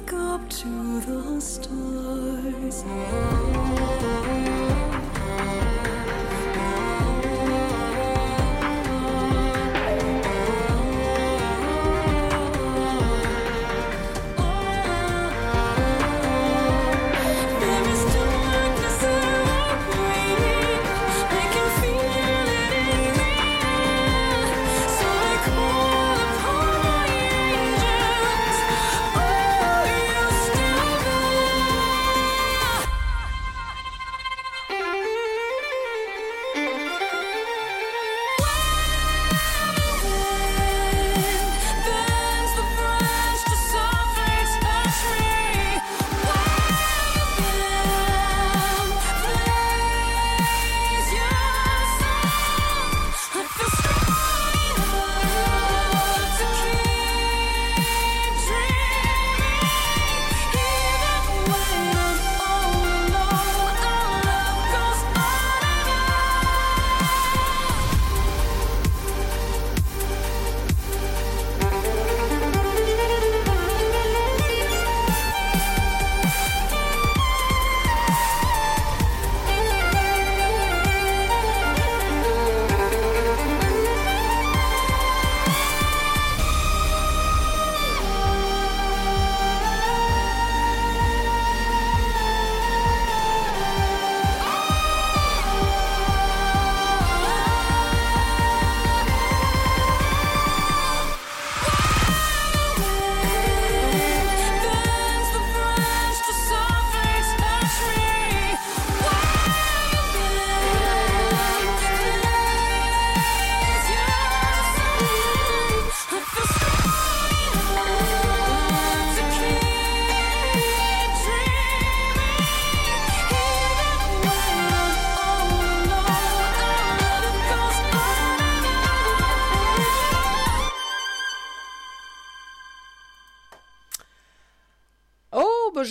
Look 0.00 0.12
up 0.14 0.48
to 0.48 1.00
the 1.00 1.40
stars. 1.40 3.19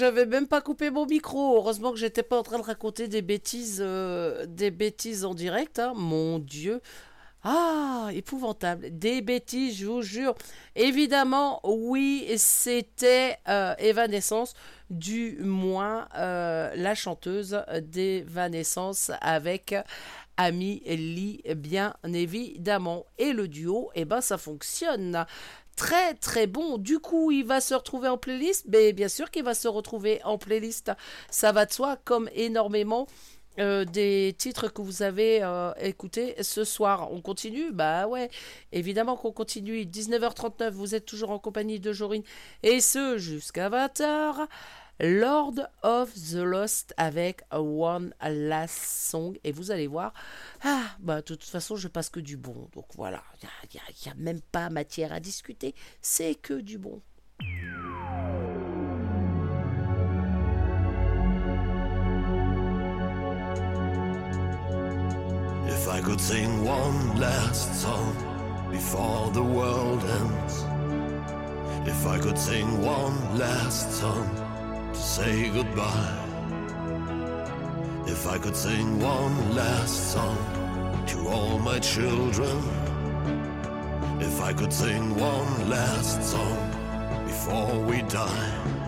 J'avais 0.09 0.25
même 0.25 0.47
pas 0.47 0.61
coupé 0.61 0.89
mon 0.89 1.05
micro. 1.05 1.57
Heureusement 1.57 1.91
que 1.91 1.97
j'étais 1.97 2.23
pas 2.23 2.39
en 2.39 2.41
train 2.41 2.57
de 2.57 2.63
raconter 2.63 3.07
des 3.07 3.21
bêtises, 3.21 3.79
euh, 3.79 4.47
des 4.47 4.71
bêtises 4.71 5.23
en 5.23 5.35
direct. 5.35 5.77
hein. 5.77 5.93
Mon 5.95 6.39
Dieu. 6.39 6.81
Ah, 7.43 8.09
épouvantable. 8.11 8.89
Des 8.97 9.21
bêtises, 9.21 9.77
je 9.77 9.85
vous 9.85 10.01
jure. 10.01 10.33
Évidemment, 10.75 11.61
oui, 11.63 12.27
c'était 12.37 13.37
euh, 13.47 13.75
Evanescence, 13.77 14.55
du 14.89 15.37
moins 15.41 16.07
euh, 16.17 16.73
la 16.75 16.95
chanteuse 16.95 17.61
d'Evanescence 17.83 19.11
avec 19.21 19.75
Amy 20.37 20.81
Lee, 20.87 21.43
bien 21.55 21.93
évidemment. 22.03 23.05
Et 23.19 23.31
le 23.31 23.47
duo, 23.47 23.91
eh 23.93 24.05
ben, 24.05 24.21
ça 24.21 24.39
fonctionne 24.39 25.23
très 25.79 26.13
très 26.13 26.45
bon. 26.45 26.77
Du 26.77 26.99
coup, 26.99 27.31
il 27.31 27.45
va 27.45 27.61
se 27.61 27.73
retrouver 27.73 28.09
en 28.09 28.17
playlist, 28.17 28.65
mais 28.67 28.91
bien 28.91 29.07
sûr 29.07 29.31
qu'il 29.31 29.45
va 29.45 29.53
se 29.53 29.69
retrouver 29.69 30.19
en 30.25 30.37
playlist. 30.37 30.91
Ça 31.31 31.53
va 31.53 31.65
de 31.65 31.71
soi, 31.71 31.97
comme 32.03 32.29
énormément 32.35 33.07
euh, 33.59 33.85
des 33.85 34.35
titres 34.37 34.67
que 34.67 34.81
vous 34.81 35.03
avez 35.03 35.39
euh, 35.41 35.71
écoutés 35.79 36.35
ce 36.43 36.65
soir. 36.65 37.13
On 37.13 37.21
continue? 37.21 37.71
Bah 37.71 38.07
ouais, 38.07 38.29
évidemment 38.73 39.15
qu'on 39.15 39.31
continue. 39.31 39.83
19h39, 39.83 40.71
vous 40.71 40.95
êtes 40.95 41.05
toujours 41.05 41.31
en 41.31 41.39
compagnie 41.39 41.79
de 41.79 41.93
Jorine 41.93 42.23
et 42.61 42.81
ce 42.81 43.17
jusqu'à 43.17 43.69
20h. 43.69 44.47
Lord 44.99 45.69
of 45.81 46.13
the 46.13 46.43
Lost 46.43 46.93
avec 46.97 47.41
One 47.51 48.13
Last 48.21 48.83
Song. 49.09 49.37
Et 49.43 49.51
vous 49.51 49.71
allez 49.71 49.87
voir, 49.87 50.13
ah, 50.63 50.83
bah 50.99 51.17
de 51.17 51.21
toute 51.21 51.43
façon, 51.43 51.77
je 51.77 51.87
passe 51.87 52.09
que 52.09 52.19
du 52.19 52.35
bon. 52.35 52.67
Donc 52.73 52.87
voilà, 52.95 53.23
il 53.41 53.47
n'y 53.73 54.09
a, 54.09 54.11
a 54.11 54.15
même 54.15 54.41
pas 54.41 54.69
matière 54.69 55.13
à 55.13 55.19
discuter. 55.19 55.73
C'est 56.01 56.35
que 56.35 56.55
du 56.55 56.77
bon. 56.77 57.01
If 65.67 65.87
I 65.87 66.01
could 66.01 66.19
sing 66.19 66.65
one 66.65 67.19
last 67.19 67.73
song 67.73 68.13
before 68.69 69.31
the 69.31 69.41
world 69.41 70.03
ends. 70.03 70.65
If 71.87 72.05
I 72.05 72.19
could 72.19 72.37
sing 72.37 72.81
one 72.83 73.37
last 73.37 73.91
song 73.93 74.48
to 74.93 74.99
say 74.99 75.49
goodbye. 75.49 76.15
If 78.07 78.27
I 78.27 78.37
could 78.37 78.55
sing 78.55 78.99
one 78.99 79.55
last 79.55 80.13
song 80.13 80.37
to 81.07 81.27
all 81.27 81.59
my 81.59 81.79
children. 81.79 82.57
If 84.19 84.41
I 84.41 84.53
could 84.53 84.73
sing 84.73 85.15
one 85.15 85.69
last 85.69 86.23
song 86.23 86.59
before 87.25 87.79
we 87.79 88.01
die. 88.03 88.78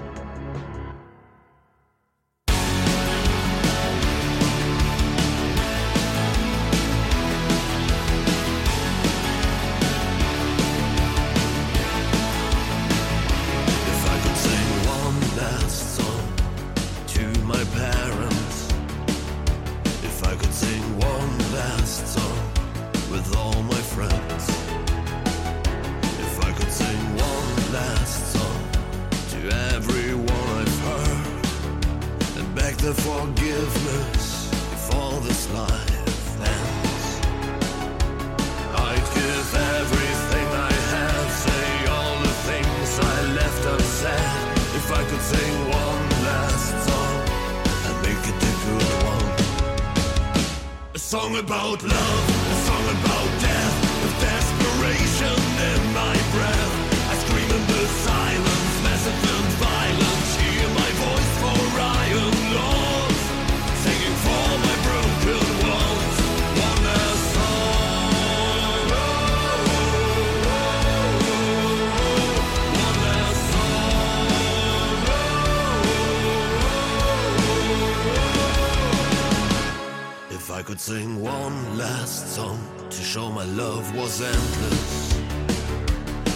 Love 83.56 83.96
was 83.96 84.22
endless. 84.22 85.14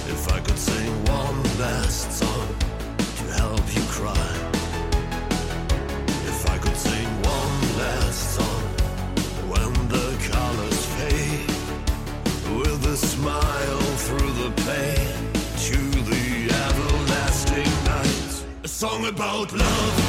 If 0.10 0.32
I 0.34 0.40
could 0.40 0.58
sing 0.58 0.92
one 1.06 1.42
last 1.60 2.12
song 2.12 2.48
to 3.18 3.24
help 3.40 3.76
you 3.76 3.82
cry. 3.88 4.30
If 6.28 6.50
I 6.50 6.58
could 6.58 6.76
sing 6.76 7.08
one 7.24 7.78
last 7.78 8.36
song 8.36 8.64
when 9.52 9.72
the 9.88 10.08
colors 10.30 10.86
fade. 10.98 11.50
With 12.58 12.86
a 12.86 12.98
smile 12.98 13.82
through 14.06 14.34
the 14.44 14.52
pain 14.68 15.16
to 15.68 15.80
the 16.12 16.26
everlasting 16.66 17.72
night. 17.86 18.46
A 18.64 18.68
song 18.68 19.06
about 19.06 19.54
love, 19.54 20.05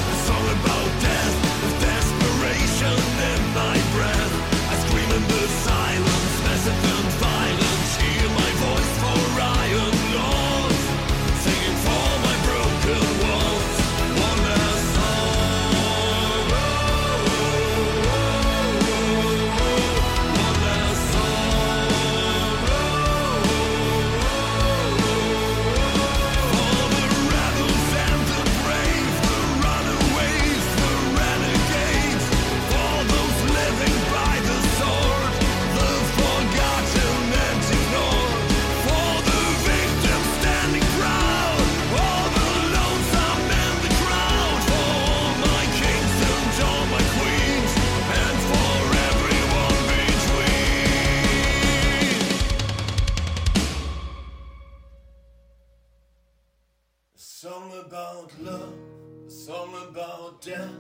death, 60.41 60.71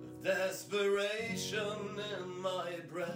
with 0.00 0.24
desperation 0.24 2.00
in 2.18 2.40
my 2.40 2.72
breath. 2.90 3.10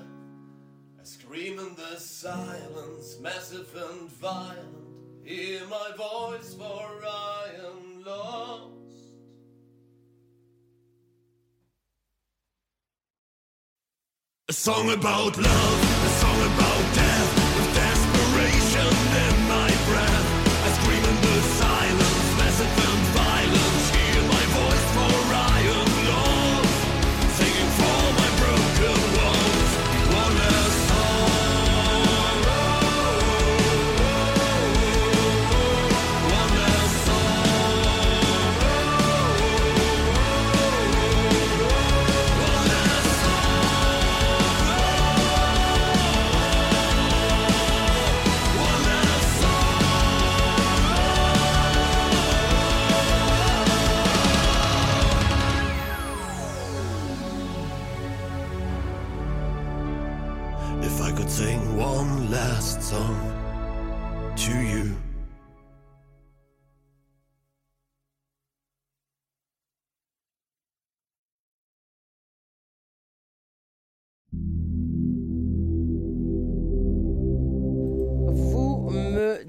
I 1.01 1.05
scream 1.05 1.59
in 1.59 1.74
the 1.76 1.99
silence, 1.99 3.18
massive 3.20 3.74
and 3.74 4.11
violent. 4.11 4.76
Hear 5.24 5.61
my 5.66 5.91
voice, 5.97 6.55
for 6.55 7.05
I 7.07 7.47
am 7.64 8.05
lost. 8.05 8.70
A 14.49 14.53
song 14.53 14.91
about 14.91 15.36
love, 15.36 16.05
a 16.05 16.09
song 16.20 16.38
about 16.53 16.95
death, 16.95 17.39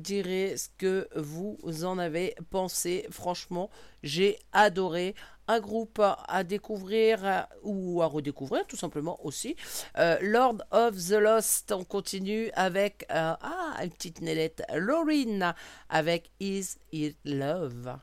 direz 0.02 0.58
ce 0.58 0.68
que 0.78 1.08
vous 1.16 1.58
en 1.84 1.98
avez 1.98 2.36
pensé. 2.50 3.08
Franchement, 3.12 3.70
j'ai 4.04 4.38
adoré. 4.52 5.16
Un 5.48 5.60
groupe 5.60 6.00
à 6.00 6.44
découvrir 6.46 7.26
euh, 7.26 7.42
ou 7.64 8.02
à 8.02 8.06
redécouvrir 8.06 8.66
tout 8.68 8.78
simplement 8.78 9.20
aussi. 9.26 9.58
Euh, 9.98 10.18
Lord 10.22 10.64
of 10.72 10.96
the 10.96 11.20
Lost, 11.20 11.74
on 11.74 11.84
continue 11.84 12.50
avec 12.54 13.06
euh, 13.12 13.34
ah, 13.42 13.76
une 13.84 13.90
petite 13.90 14.22
nélette, 14.22 14.64
Laurine 14.74 15.54
avec 15.90 16.32
Is 16.40 16.78
It 16.94 17.18
Love? 17.26 17.98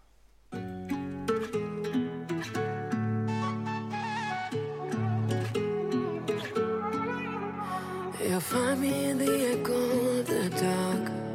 The 10.28 10.50
dark, 10.50 11.27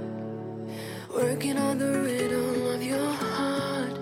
working 1.24 1.57
on 1.57 1.78
the 1.78 1.91
rhythm 2.05 2.67
of 2.74 2.84
your 2.84 3.09
heart. 3.24 3.95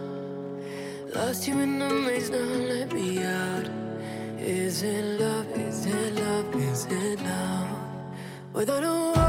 Lost 1.16 1.48
you 1.48 1.60
in 1.60 1.78
the 1.78 1.90
maze, 1.90 2.30
now 2.32 2.52
let 2.74 2.92
me 2.94 3.24
out. 3.24 3.68
Is 4.40 4.82
it 4.82 5.06
love? 5.22 5.48
Is 5.56 5.86
it 5.86 6.14
love? 6.16 6.56
Is 6.56 6.86
it 6.90 7.20
love? 7.22 7.70
Without 8.54 8.84
a 8.84 9.21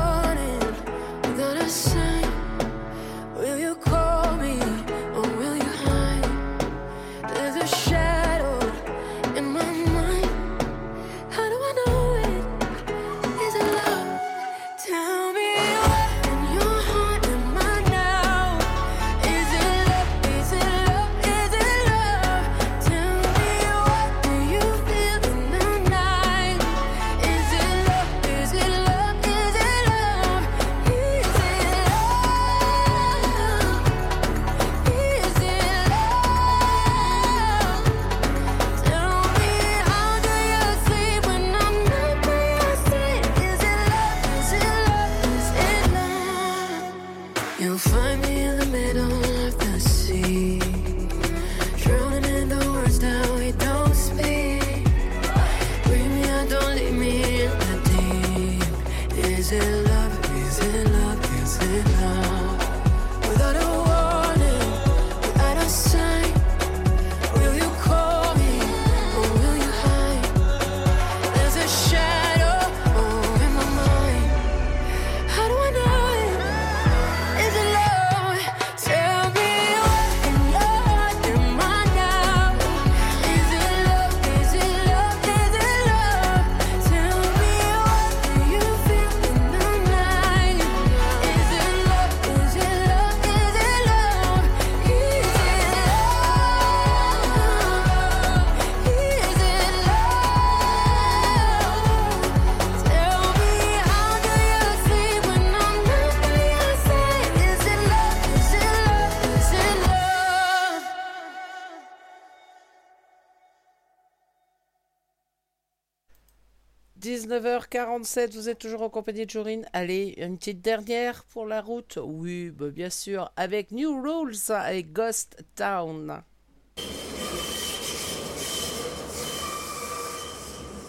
19h47, 117.32 118.34
vous 118.34 118.50
êtes 118.50 118.58
toujours 118.58 118.82
en 118.82 118.90
compagnie 118.90 119.24
de 119.24 119.30
Jorine. 119.30 119.64
Allez, 119.72 120.14
une 120.18 120.36
petite 120.36 120.60
dernière 120.60 121.24
pour 121.24 121.46
la 121.46 121.62
route. 121.62 121.98
Oui, 122.02 122.50
bah, 122.50 122.68
bien 122.68 122.90
sûr, 122.90 123.32
avec 123.36 123.70
New 123.70 124.02
Rules 124.02 124.36
et 124.70 124.82
Ghost 124.84 125.42
Town. 125.54 126.22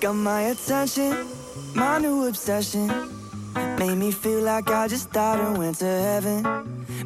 Got 0.01 0.15
my 0.15 0.51
attention, 0.51 1.13
my 1.75 2.01
new 2.01 2.27
obsession. 2.27 2.89
Made 3.79 3.95
me 3.95 4.11
feel 4.11 4.43
like 4.43 4.69
I 4.69 4.89
just 4.89 5.13
died 5.13 5.39
and 5.39 5.57
went 5.57 5.79
to 5.79 5.85
heaven. 5.85 6.43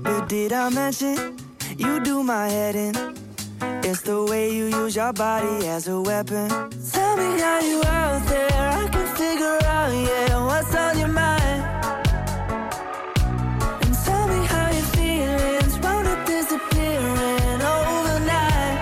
But 0.02 0.28
did 0.28 0.52
I 0.52 0.70
mention 0.70 1.38
you 1.78 2.00
do 2.00 2.24
my 2.24 2.50
head 2.50 2.76
in? 2.76 3.27
It's 3.62 4.02
the 4.02 4.24
way 4.26 4.52
you 4.52 4.66
use 4.66 4.96
your 4.96 5.14
body 5.14 5.68
as 5.68 5.88
a 5.88 6.00
weapon. 6.02 6.50
Tell 6.92 7.18
me 7.18 7.40
how 7.40 7.60
you 7.60 7.82
out 7.86 8.28
there. 8.28 8.52
I 8.52 8.88
can 8.92 9.08
figure 9.16 9.60
out, 9.64 9.92
yeah, 9.94 10.46
what's 10.46 10.76
on 10.76 10.98
your 11.00 11.08
mind. 11.08 11.64
And 13.84 13.94
tell 14.06 14.28
me 14.28 14.46
how 14.46 14.70
your 14.72 14.88
feelings 14.98 15.80
wound 15.80 16.08
up 16.08 16.26
disappearing 16.28 17.62
overnight. 17.76 18.78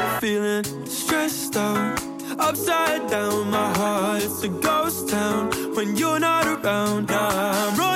I'm 0.00 0.20
feeling 0.20 0.64
stressed 0.86 1.56
out, 1.56 2.00
upside 2.38 3.10
down. 3.10 3.50
My 3.50 3.68
heart's 3.78 4.42
a 4.44 4.48
ghost 4.48 5.08
town 5.08 5.50
when 5.74 5.96
you're 5.96 6.20
not 6.20 6.46
around. 6.46 7.08
Now 7.08 7.28
I'm 7.28 7.76
running 7.76 7.95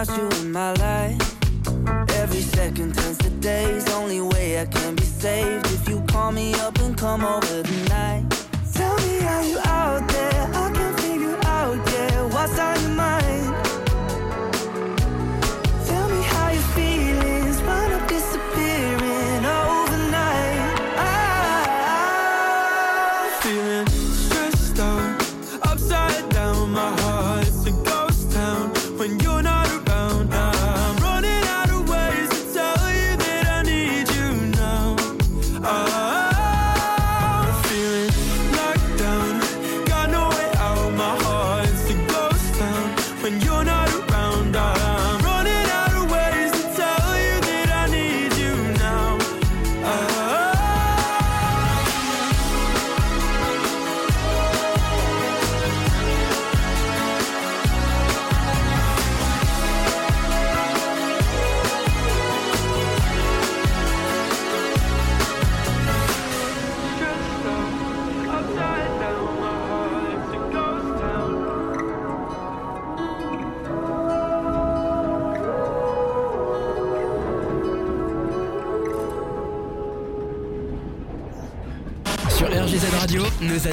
without 0.00 0.18
you 0.18 0.40
in 0.40 0.52
my 0.52 0.72
life. 0.74 1.36
Every 2.16 2.40
second 2.40 2.94
turns 2.94 3.18
to 3.18 3.30
days. 3.30 3.88
Only 3.90 4.20
way 4.20 4.60
I 4.60 4.66
can 4.66 4.94
be 4.94 5.02
saved 5.02 5.66
if 5.66 5.88
you 5.88 6.00
call 6.08 6.32
me 6.32 6.54
up 6.54 6.78
and 6.78 6.96
come 6.96 7.24
over 7.24 7.62
tonight. 7.62 8.29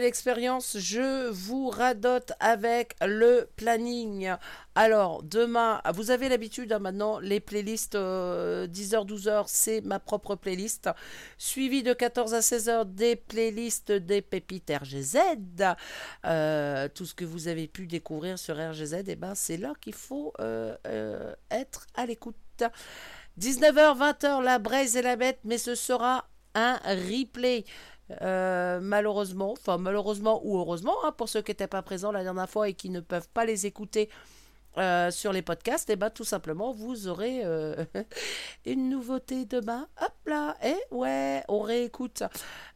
nouvelle 0.00 0.08
expérience, 0.08 0.78
je 0.78 1.28
vous 1.28 1.68
radote 1.68 2.32
avec 2.40 2.94
le 3.02 3.50
planning. 3.56 4.32
Alors, 4.74 5.22
demain, 5.22 5.82
vous 5.94 6.10
avez 6.10 6.30
l'habitude 6.30 6.72
hein, 6.72 6.78
maintenant, 6.78 7.18
les 7.18 7.38
playlists 7.38 7.96
10h, 7.96 9.06
12h, 9.06 9.44
c'est 9.46 9.82
ma 9.82 9.98
propre 9.98 10.36
playlist. 10.36 10.88
Suivi 11.36 11.82
de 11.82 11.92
14 11.92 12.32
à 12.32 12.40
16h 12.40 12.94
des 12.94 13.14
playlists 13.14 13.92
des 13.92 14.22
pépites 14.22 14.72
RGZ. 14.74 15.18
Euh, 16.24 16.88
tout 16.94 17.04
ce 17.04 17.14
que 17.14 17.26
vous 17.26 17.48
avez 17.48 17.68
pu 17.68 17.86
découvrir 17.86 18.38
sur 18.38 18.56
RGZ, 18.56 18.94
et 18.94 19.04
eh 19.08 19.16
ben, 19.16 19.34
c'est 19.34 19.58
là 19.58 19.74
qu'il 19.82 19.94
faut 19.94 20.32
euh, 20.40 20.74
euh, 20.86 21.34
être 21.50 21.86
à 21.94 22.06
l'écoute. 22.06 22.36
19h, 23.38 23.98
20h, 23.98 24.42
la 24.42 24.58
braise 24.58 24.96
et 24.96 25.02
la 25.02 25.16
bête, 25.16 25.40
mais 25.44 25.58
ce 25.58 25.74
sera 25.74 26.26
un 26.54 26.78
replay. 26.86 27.64
Euh, 28.22 28.80
malheureusement, 28.80 29.52
enfin 29.52 29.78
malheureusement 29.78 30.40
ou 30.44 30.58
heureusement, 30.58 30.94
hein, 31.04 31.12
pour 31.12 31.28
ceux 31.28 31.42
qui 31.42 31.50
n'étaient 31.50 31.66
pas 31.66 31.82
présents 31.82 32.12
la 32.12 32.22
dernière 32.22 32.48
fois 32.48 32.68
et 32.68 32.74
qui 32.74 32.90
ne 32.90 33.00
peuvent 33.00 33.28
pas 33.28 33.44
les 33.44 33.66
écouter 33.66 34.08
euh, 34.78 35.10
sur 35.10 35.32
les 35.32 35.42
podcasts, 35.42 35.90
et 35.90 35.94
eh 35.94 35.96
ben 35.96 36.10
tout 36.10 36.24
simplement 36.24 36.72
vous 36.72 37.08
aurez 37.08 37.40
euh, 37.44 37.84
une 38.66 38.88
nouveauté 38.88 39.44
demain. 39.44 39.88
Hop 40.00 40.12
là, 40.26 40.56
et 40.62 40.74
eh 40.74 40.94
ouais, 40.94 41.42
on 41.48 41.60
réécoute. 41.60 42.22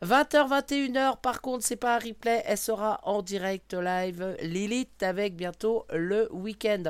20h, 0.03 0.49
21h, 0.49 1.21
par 1.21 1.41
contre, 1.41 1.65
c'est 1.65 1.77
pas 1.77 1.97
un 1.97 1.99
replay, 1.99 2.43
elle 2.47 2.59
sera 2.59 3.01
en 3.05 3.23
direct 3.23 3.75
live 3.75 4.37
Lilith 4.43 5.03
avec 5.03 5.37
bientôt 5.37 5.87
le 5.93 6.29
week-end. 6.33 6.85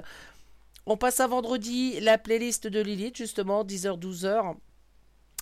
On 0.86 0.99
passe 0.99 1.20
à 1.20 1.26
vendredi, 1.26 1.99
la 2.01 2.18
playlist 2.18 2.66
de 2.66 2.80
Lilith, 2.80 3.16
justement, 3.16 3.64
10h, 3.64 3.99
12h. 3.99 4.55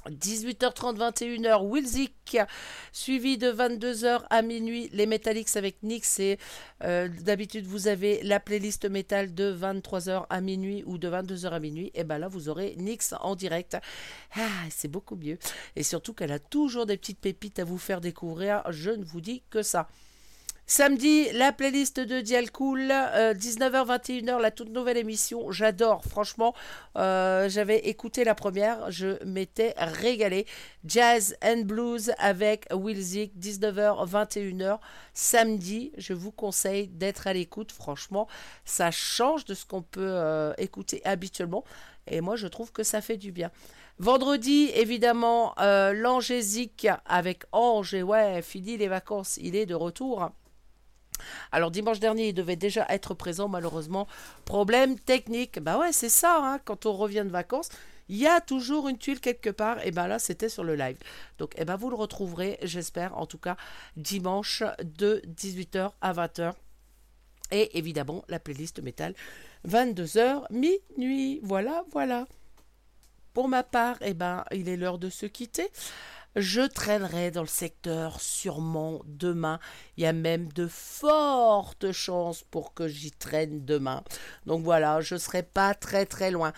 18h30, 0.09 0.96
21h, 0.96 1.62
Wilzik, 1.62 2.38
suivi 2.92 3.38
de 3.38 3.50
22h 3.53 4.22
à 4.30 4.42
minuit, 4.42 4.88
les 4.92 5.07
Metallics 5.07 5.57
avec 5.57 5.82
Nix. 5.82 6.18
Et 6.18 6.38
euh, 6.82 7.09
d'habitude, 7.09 7.66
vous 7.66 7.88
avez 7.88 8.22
la 8.22 8.40
playlist 8.40 8.84
métal 8.88 9.34
de 9.34 9.53
23h 9.53 10.26
à 10.28 10.40
minuit 10.40 10.82
ou 10.86 10.98
de 10.98 11.09
22h 11.09 11.50
à 11.50 11.61
minuit. 11.61 11.90
Et 11.94 12.05
bien 12.05 12.18
là, 12.18 12.28
vous 12.28 12.48
aurez 12.48 12.74
Nix 12.78 13.14
en 13.20 13.36
direct. 13.36 13.76
Ah, 14.34 14.48
c'est 14.70 14.88
beaucoup 14.88 15.16
mieux. 15.16 15.38
Et 15.76 15.82
surtout 15.82 16.14
qu'elle 16.14 16.32
a 16.32 16.38
toujours 16.38 16.86
des 16.86 16.96
petites 16.96 17.20
pépites 17.20 17.59
à 17.59 17.64
vous 17.64 17.78
faire 17.78 18.00
découvrir. 18.00 18.62
Je 18.70 18.90
ne 18.90 19.05
vous 19.05 19.20
dis 19.20 19.42
que 19.50 19.62
ça. 19.62 19.88
Samedi, 20.67 21.31
la 21.33 21.53
playlist 21.53 21.99
de 22.01 22.21
Dial 22.21 22.51
Cool, 22.51 22.83
19h-21h, 22.83 24.31
euh, 24.31 24.41
la 24.41 24.51
toute 24.51 24.71
nouvelle 24.71 24.97
émission. 24.97 25.51
J'adore, 25.51 26.05
franchement. 26.05 26.55
Euh, 26.97 27.49
j'avais 27.49 27.79
écouté 27.81 28.25
la 28.25 28.35
première, 28.35 28.91
je 28.91 29.23
m'étais 29.25 29.75
régalé. 29.77 30.47
Jazz 30.87 31.37
and 31.45 31.63
Blues 31.65 32.13
avec 32.17 32.67
Will 32.73 33.01
19h-21h. 33.01 34.79
Samedi, 35.13 35.93
je 35.99 36.15
vous 36.15 36.31
conseille 36.31 36.87
d'être 36.87 37.27
à 37.27 37.33
l'écoute. 37.35 37.73
Franchement, 37.73 38.29
ça 38.65 38.91
change 38.91 39.45
de 39.45 39.55
ce 39.55 39.67
qu'on 39.67 39.83
peut 39.83 40.01
euh, 40.01 40.55
écouter 40.59 41.03
habituellement. 41.05 41.65
Et 42.07 42.21
moi, 42.21 42.37
je 42.37 42.47
trouve 42.47 42.73
que 42.73 42.85
ça 42.85 43.01
fait 43.03 43.19
du 43.19 43.33
bien. 43.33 43.51
Vendredi, 43.99 44.71
évidemment, 44.75 45.55
l'Angésique 45.59 46.89
avec 47.05 47.45
Ange. 47.53 47.95
Et 47.95 48.03
ouais, 48.03 48.41
fini 48.43 48.79
les 48.79 48.89
vacances, 48.89 49.39
il 49.41 49.55
est 49.55 49.67
de 49.67 49.75
retour. 49.75 50.31
Alors 51.53 51.71
dimanche 51.71 52.01
dernier, 52.01 52.29
il 52.29 52.35
devait 52.35 52.57
déjà 52.57 52.87
être 52.89 53.15
présent, 53.15 53.49
malheureusement. 53.49 54.07
Problème 54.45 54.99
technique. 54.99 55.61
Bah 55.61 55.79
ouais, 55.79 55.93
c'est 55.93 56.09
ça, 56.09 56.41
hein, 56.43 56.59
quand 56.65 56.87
on 56.87 56.93
revient 56.93 57.25
de 57.25 57.31
vacances. 57.31 57.69
Il 58.09 58.17
y 58.17 58.27
a 58.27 58.41
toujours 58.41 58.89
une 58.89 58.99
tuile 58.99 59.21
quelque 59.21 59.49
part, 59.49 59.85
et 59.87 59.91
ben 59.91 60.07
là 60.07 60.19
c'était 60.19 60.49
sur 60.49 60.65
le 60.65 60.75
live. 60.75 60.99
Donc 61.39 61.59
et 61.59 61.65
ben 61.65 61.77
vous 61.77 61.89
le 61.89 61.97
retrouverez, 61.97 62.59
j'espère 62.63 63.17
en 63.17 63.27
tout 63.27 63.39
cas, 63.39 63.57
dimanche 63.97 64.63
de 64.83 65.23
18h 65.29 65.93
à 66.01 66.13
20h. 66.13 66.53
Et 67.53 67.79
évidemment 67.79 68.25
la 68.29 68.39
playlist 68.39 68.83
métal 68.83 69.15
22h 69.69 70.45
minuit. 70.51 71.41
Voilà, 71.43 71.85
voilà. 71.93 72.27
Pour 73.33 73.49
ma 73.49 73.63
part, 73.63 73.97
et 74.03 74.15
ben 74.15 74.45
il 74.51 74.69
est 74.69 74.77
l'heure 74.77 74.99
de 74.99 75.09
se 75.09 75.25
quitter. 75.25 75.71
Je 76.35 76.62
traînerai 76.62 77.30
dans 77.30 77.43
le 77.43 77.47
secteur 77.47 78.20
sûrement 78.20 79.03
demain. 79.05 79.59
Il 79.97 80.05
y 80.05 80.07
a 80.07 80.14
même 80.14 80.51
de 80.53 80.66
fortes 80.66 81.93
chances 81.93 82.43
pour 82.51 82.72
que 82.72 82.89
j'y 82.89 83.11
traîne 83.11 83.64
demain. 83.66 84.03
Donc 84.47 84.64
voilà, 84.64 85.03
je 85.03 85.14
ne 85.14 85.18
serai 85.18 85.43
pas 85.43 85.74
très 85.74 86.07
très 86.07 86.30
loin. 86.30 86.53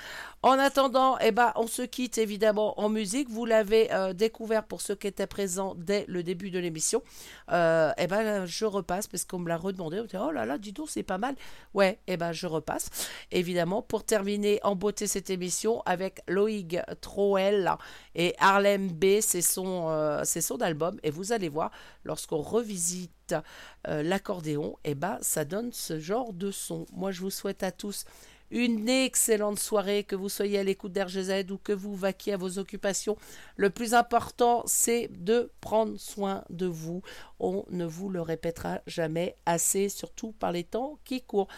En 0.44 0.58
attendant, 0.58 1.18
eh 1.18 1.32
ben, 1.32 1.52
on 1.56 1.66
se 1.66 1.82
quitte 1.82 2.18
évidemment 2.18 2.78
en 2.78 2.88
musique. 2.88 3.30
Vous 3.30 3.46
l'avez 3.46 3.92
euh, 3.92 4.12
découvert 4.12 4.64
pour 4.64 4.80
ceux 4.80 4.94
qui 4.94 5.06
étaient 5.06 5.26
présents 5.26 5.74
dès 5.74 6.04
le 6.06 6.22
début 6.22 6.50
de 6.50 6.58
l'émission. 6.58 7.02
Euh, 7.50 7.90
eh 7.96 8.06
ben, 8.06 8.44
je 8.44 8.66
repasse 8.66 9.08
parce 9.08 9.24
qu'on 9.24 9.38
me 9.38 9.48
l'a 9.48 9.56
redemandé. 9.56 10.00
On 10.00 10.04
dit, 10.04 10.16
oh 10.20 10.30
là 10.30 10.44
là, 10.44 10.58
dis 10.58 10.72
donc, 10.72 10.90
c'est 10.90 11.02
pas 11.02 11.18
mal. 11.18 11.34
Ouais, 11.72 11.98
eh 12.06 12.16
ben, 12.16 12.32
je 12.32 12.46
repasse. 12.46 12.90
Évidemment, 13.32 13.82
pour 13.82 14.04
terminer 14.04 14.60
en 14.62 14.76
beauté 14.76 15.06
cette 15.06 15.30
émission 15.30 15.82
avec 15.86 16.20
Loïg 16.28 16.82
Troel 17.00 17.72
et 18.14 18.34
Harlem 18.38 18.88
B, 18.88 19.20
c'est 19.20 19.40
son, 19.40 19.63
euh, 19.66 20.24
son 20.24 20.60
album. 20.60 20.98
Et 21.02 21.10
vous 21.10 21.32
allez 21.32 21.48
voir, 21.48 21.70
lorsqu'on 22.04 22.42
revisite 22.42 23.34
l'accordéon, 23.86 24.76
eh 24.84 24.94
ben, 24.94 25.18
ça 25.20 25.44
donne 25.44 25.72
ce 25.72 25.98
genre 25.98 26.32
de 26.32 26.50
son. 26.50 26.86
Moi, 26.92 27.10
je 27.10 27.20
vous 27.20 27.30
souhaite 27.30 27.62
à 27.62 27.72
tous 27.72 28.04
une 28.50 28.88
excellente 28.88 29.58
soirée, 29.58 30.04
que 30.04 30.14
vous 30.14 30.28
soyez 30.28 30.58
à 30.58 30.62
l'écoute 30.62 30.92
d'RGZ 30.92 31.50
ou 31.50 31.58
que 31.58 31.72
vous 31.72 31.96
vaquiez 31.96 32.34
à 32.34 32.36
vos 32.36 32.58
occupations. 32.58 33.16
Le 33.56 33.70
plus 33.70 33.94
important, 33.94 34.62
c'est 34.66 35.08
de 35.10 35.50
prendre 35.60 35.98
soin 35.98 36.44
de 36.50 36.66
vous. 36.66 37.02
On 37.40 37.64
ne 37.70 37.84
vous 37.84 38.08
le 38.08 38.20
répétera 38.20 38.80
jamais 38.86 39.36
assez, 39.44 39.88
surtout 39.88 40.32
par 40.32 40.52
les 40.52 40.64
temps 40.64 40.98
qui 41.04 41.22
courent 41.22 41.48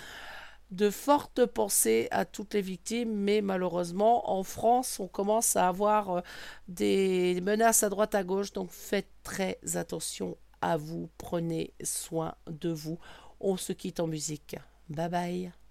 de 0.71 0.91
fortes 0.91 1.47
pensées 1.47 2.09
à 2.11 2.25
toutes 2.25 2.55
les 2.55 2.61
victimes, 2.61 3.15
mais 3.15 3.41
malheureusement, 3.41 4.31
en 4.31 4.43
France, 4.43 4.99
on 5.01 5.09
commence 5.09 5.57
à 5.57 5.69
avoir 5.69 6.11
euh, 6.11 6.21
des 6.69 7.41
menaces 7.43 7.83
à 7.83 7.89
droite 7.89 8.15
à 8.15 8.25
gauche, 8.25 8.53
donc 8.53 8.71
faites 8.71 9.11
très 9.23 9.59
attention 9.75 10.37
à 10.61 10.77
vous, 10.77 11.09
prenez 11.19 11.73
soin 11.83 12.35
de 12.49 12.71
vous. 12.71 12.99
On 13.41 13.57
se 13.57 13.73
quitte 13.73 14.01
en 14.01 14.07
musique. 14.07 14.57
Bye 14.89 15.09
bye. 15.09 15.66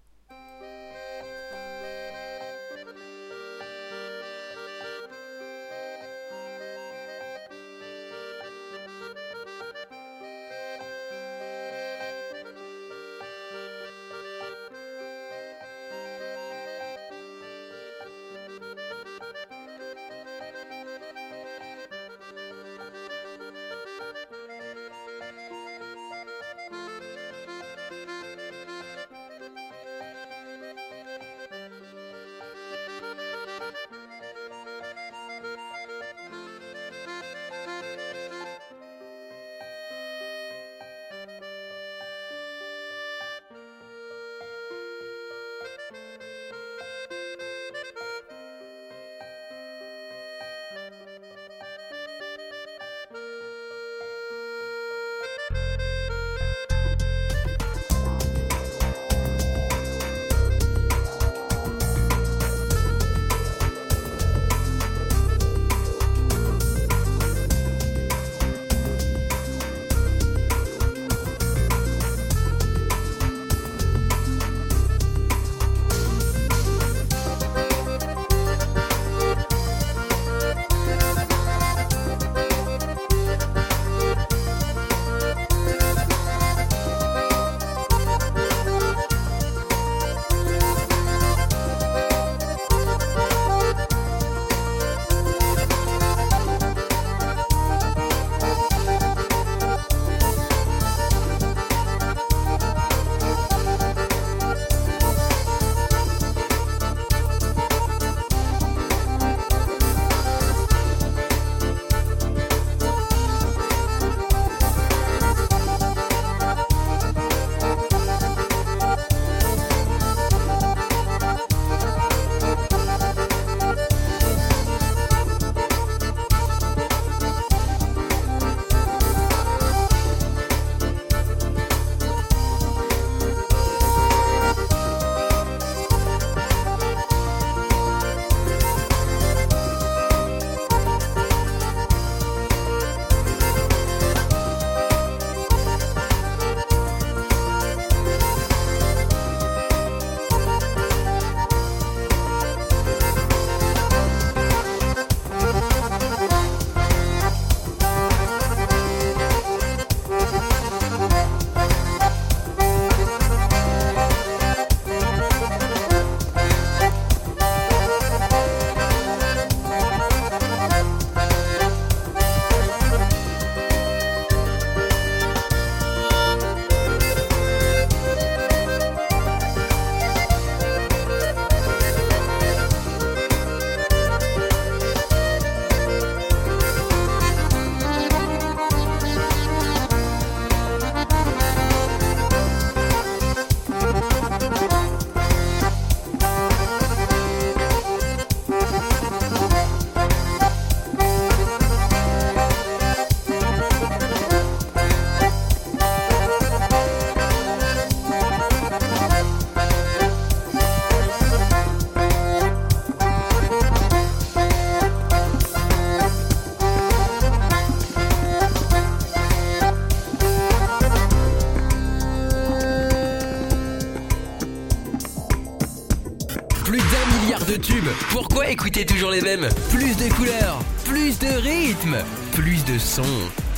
Écouter 228.58 228.86
toujours 228.86 229.10
les 229.10 229.20
mêmes 229.20 229.46
Plus 229.70 229.94
de 229.98 230.10
couleurs, 230.14 230.60
plus 230.86 231.18
de 231.18 231.26
rythme, 231.26 231.98
plus 232.32 232.64
de 232.64 232.78
sons. 232.78 233.02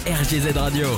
RGZ 0.08 0.56
Radio. 0.56 0.88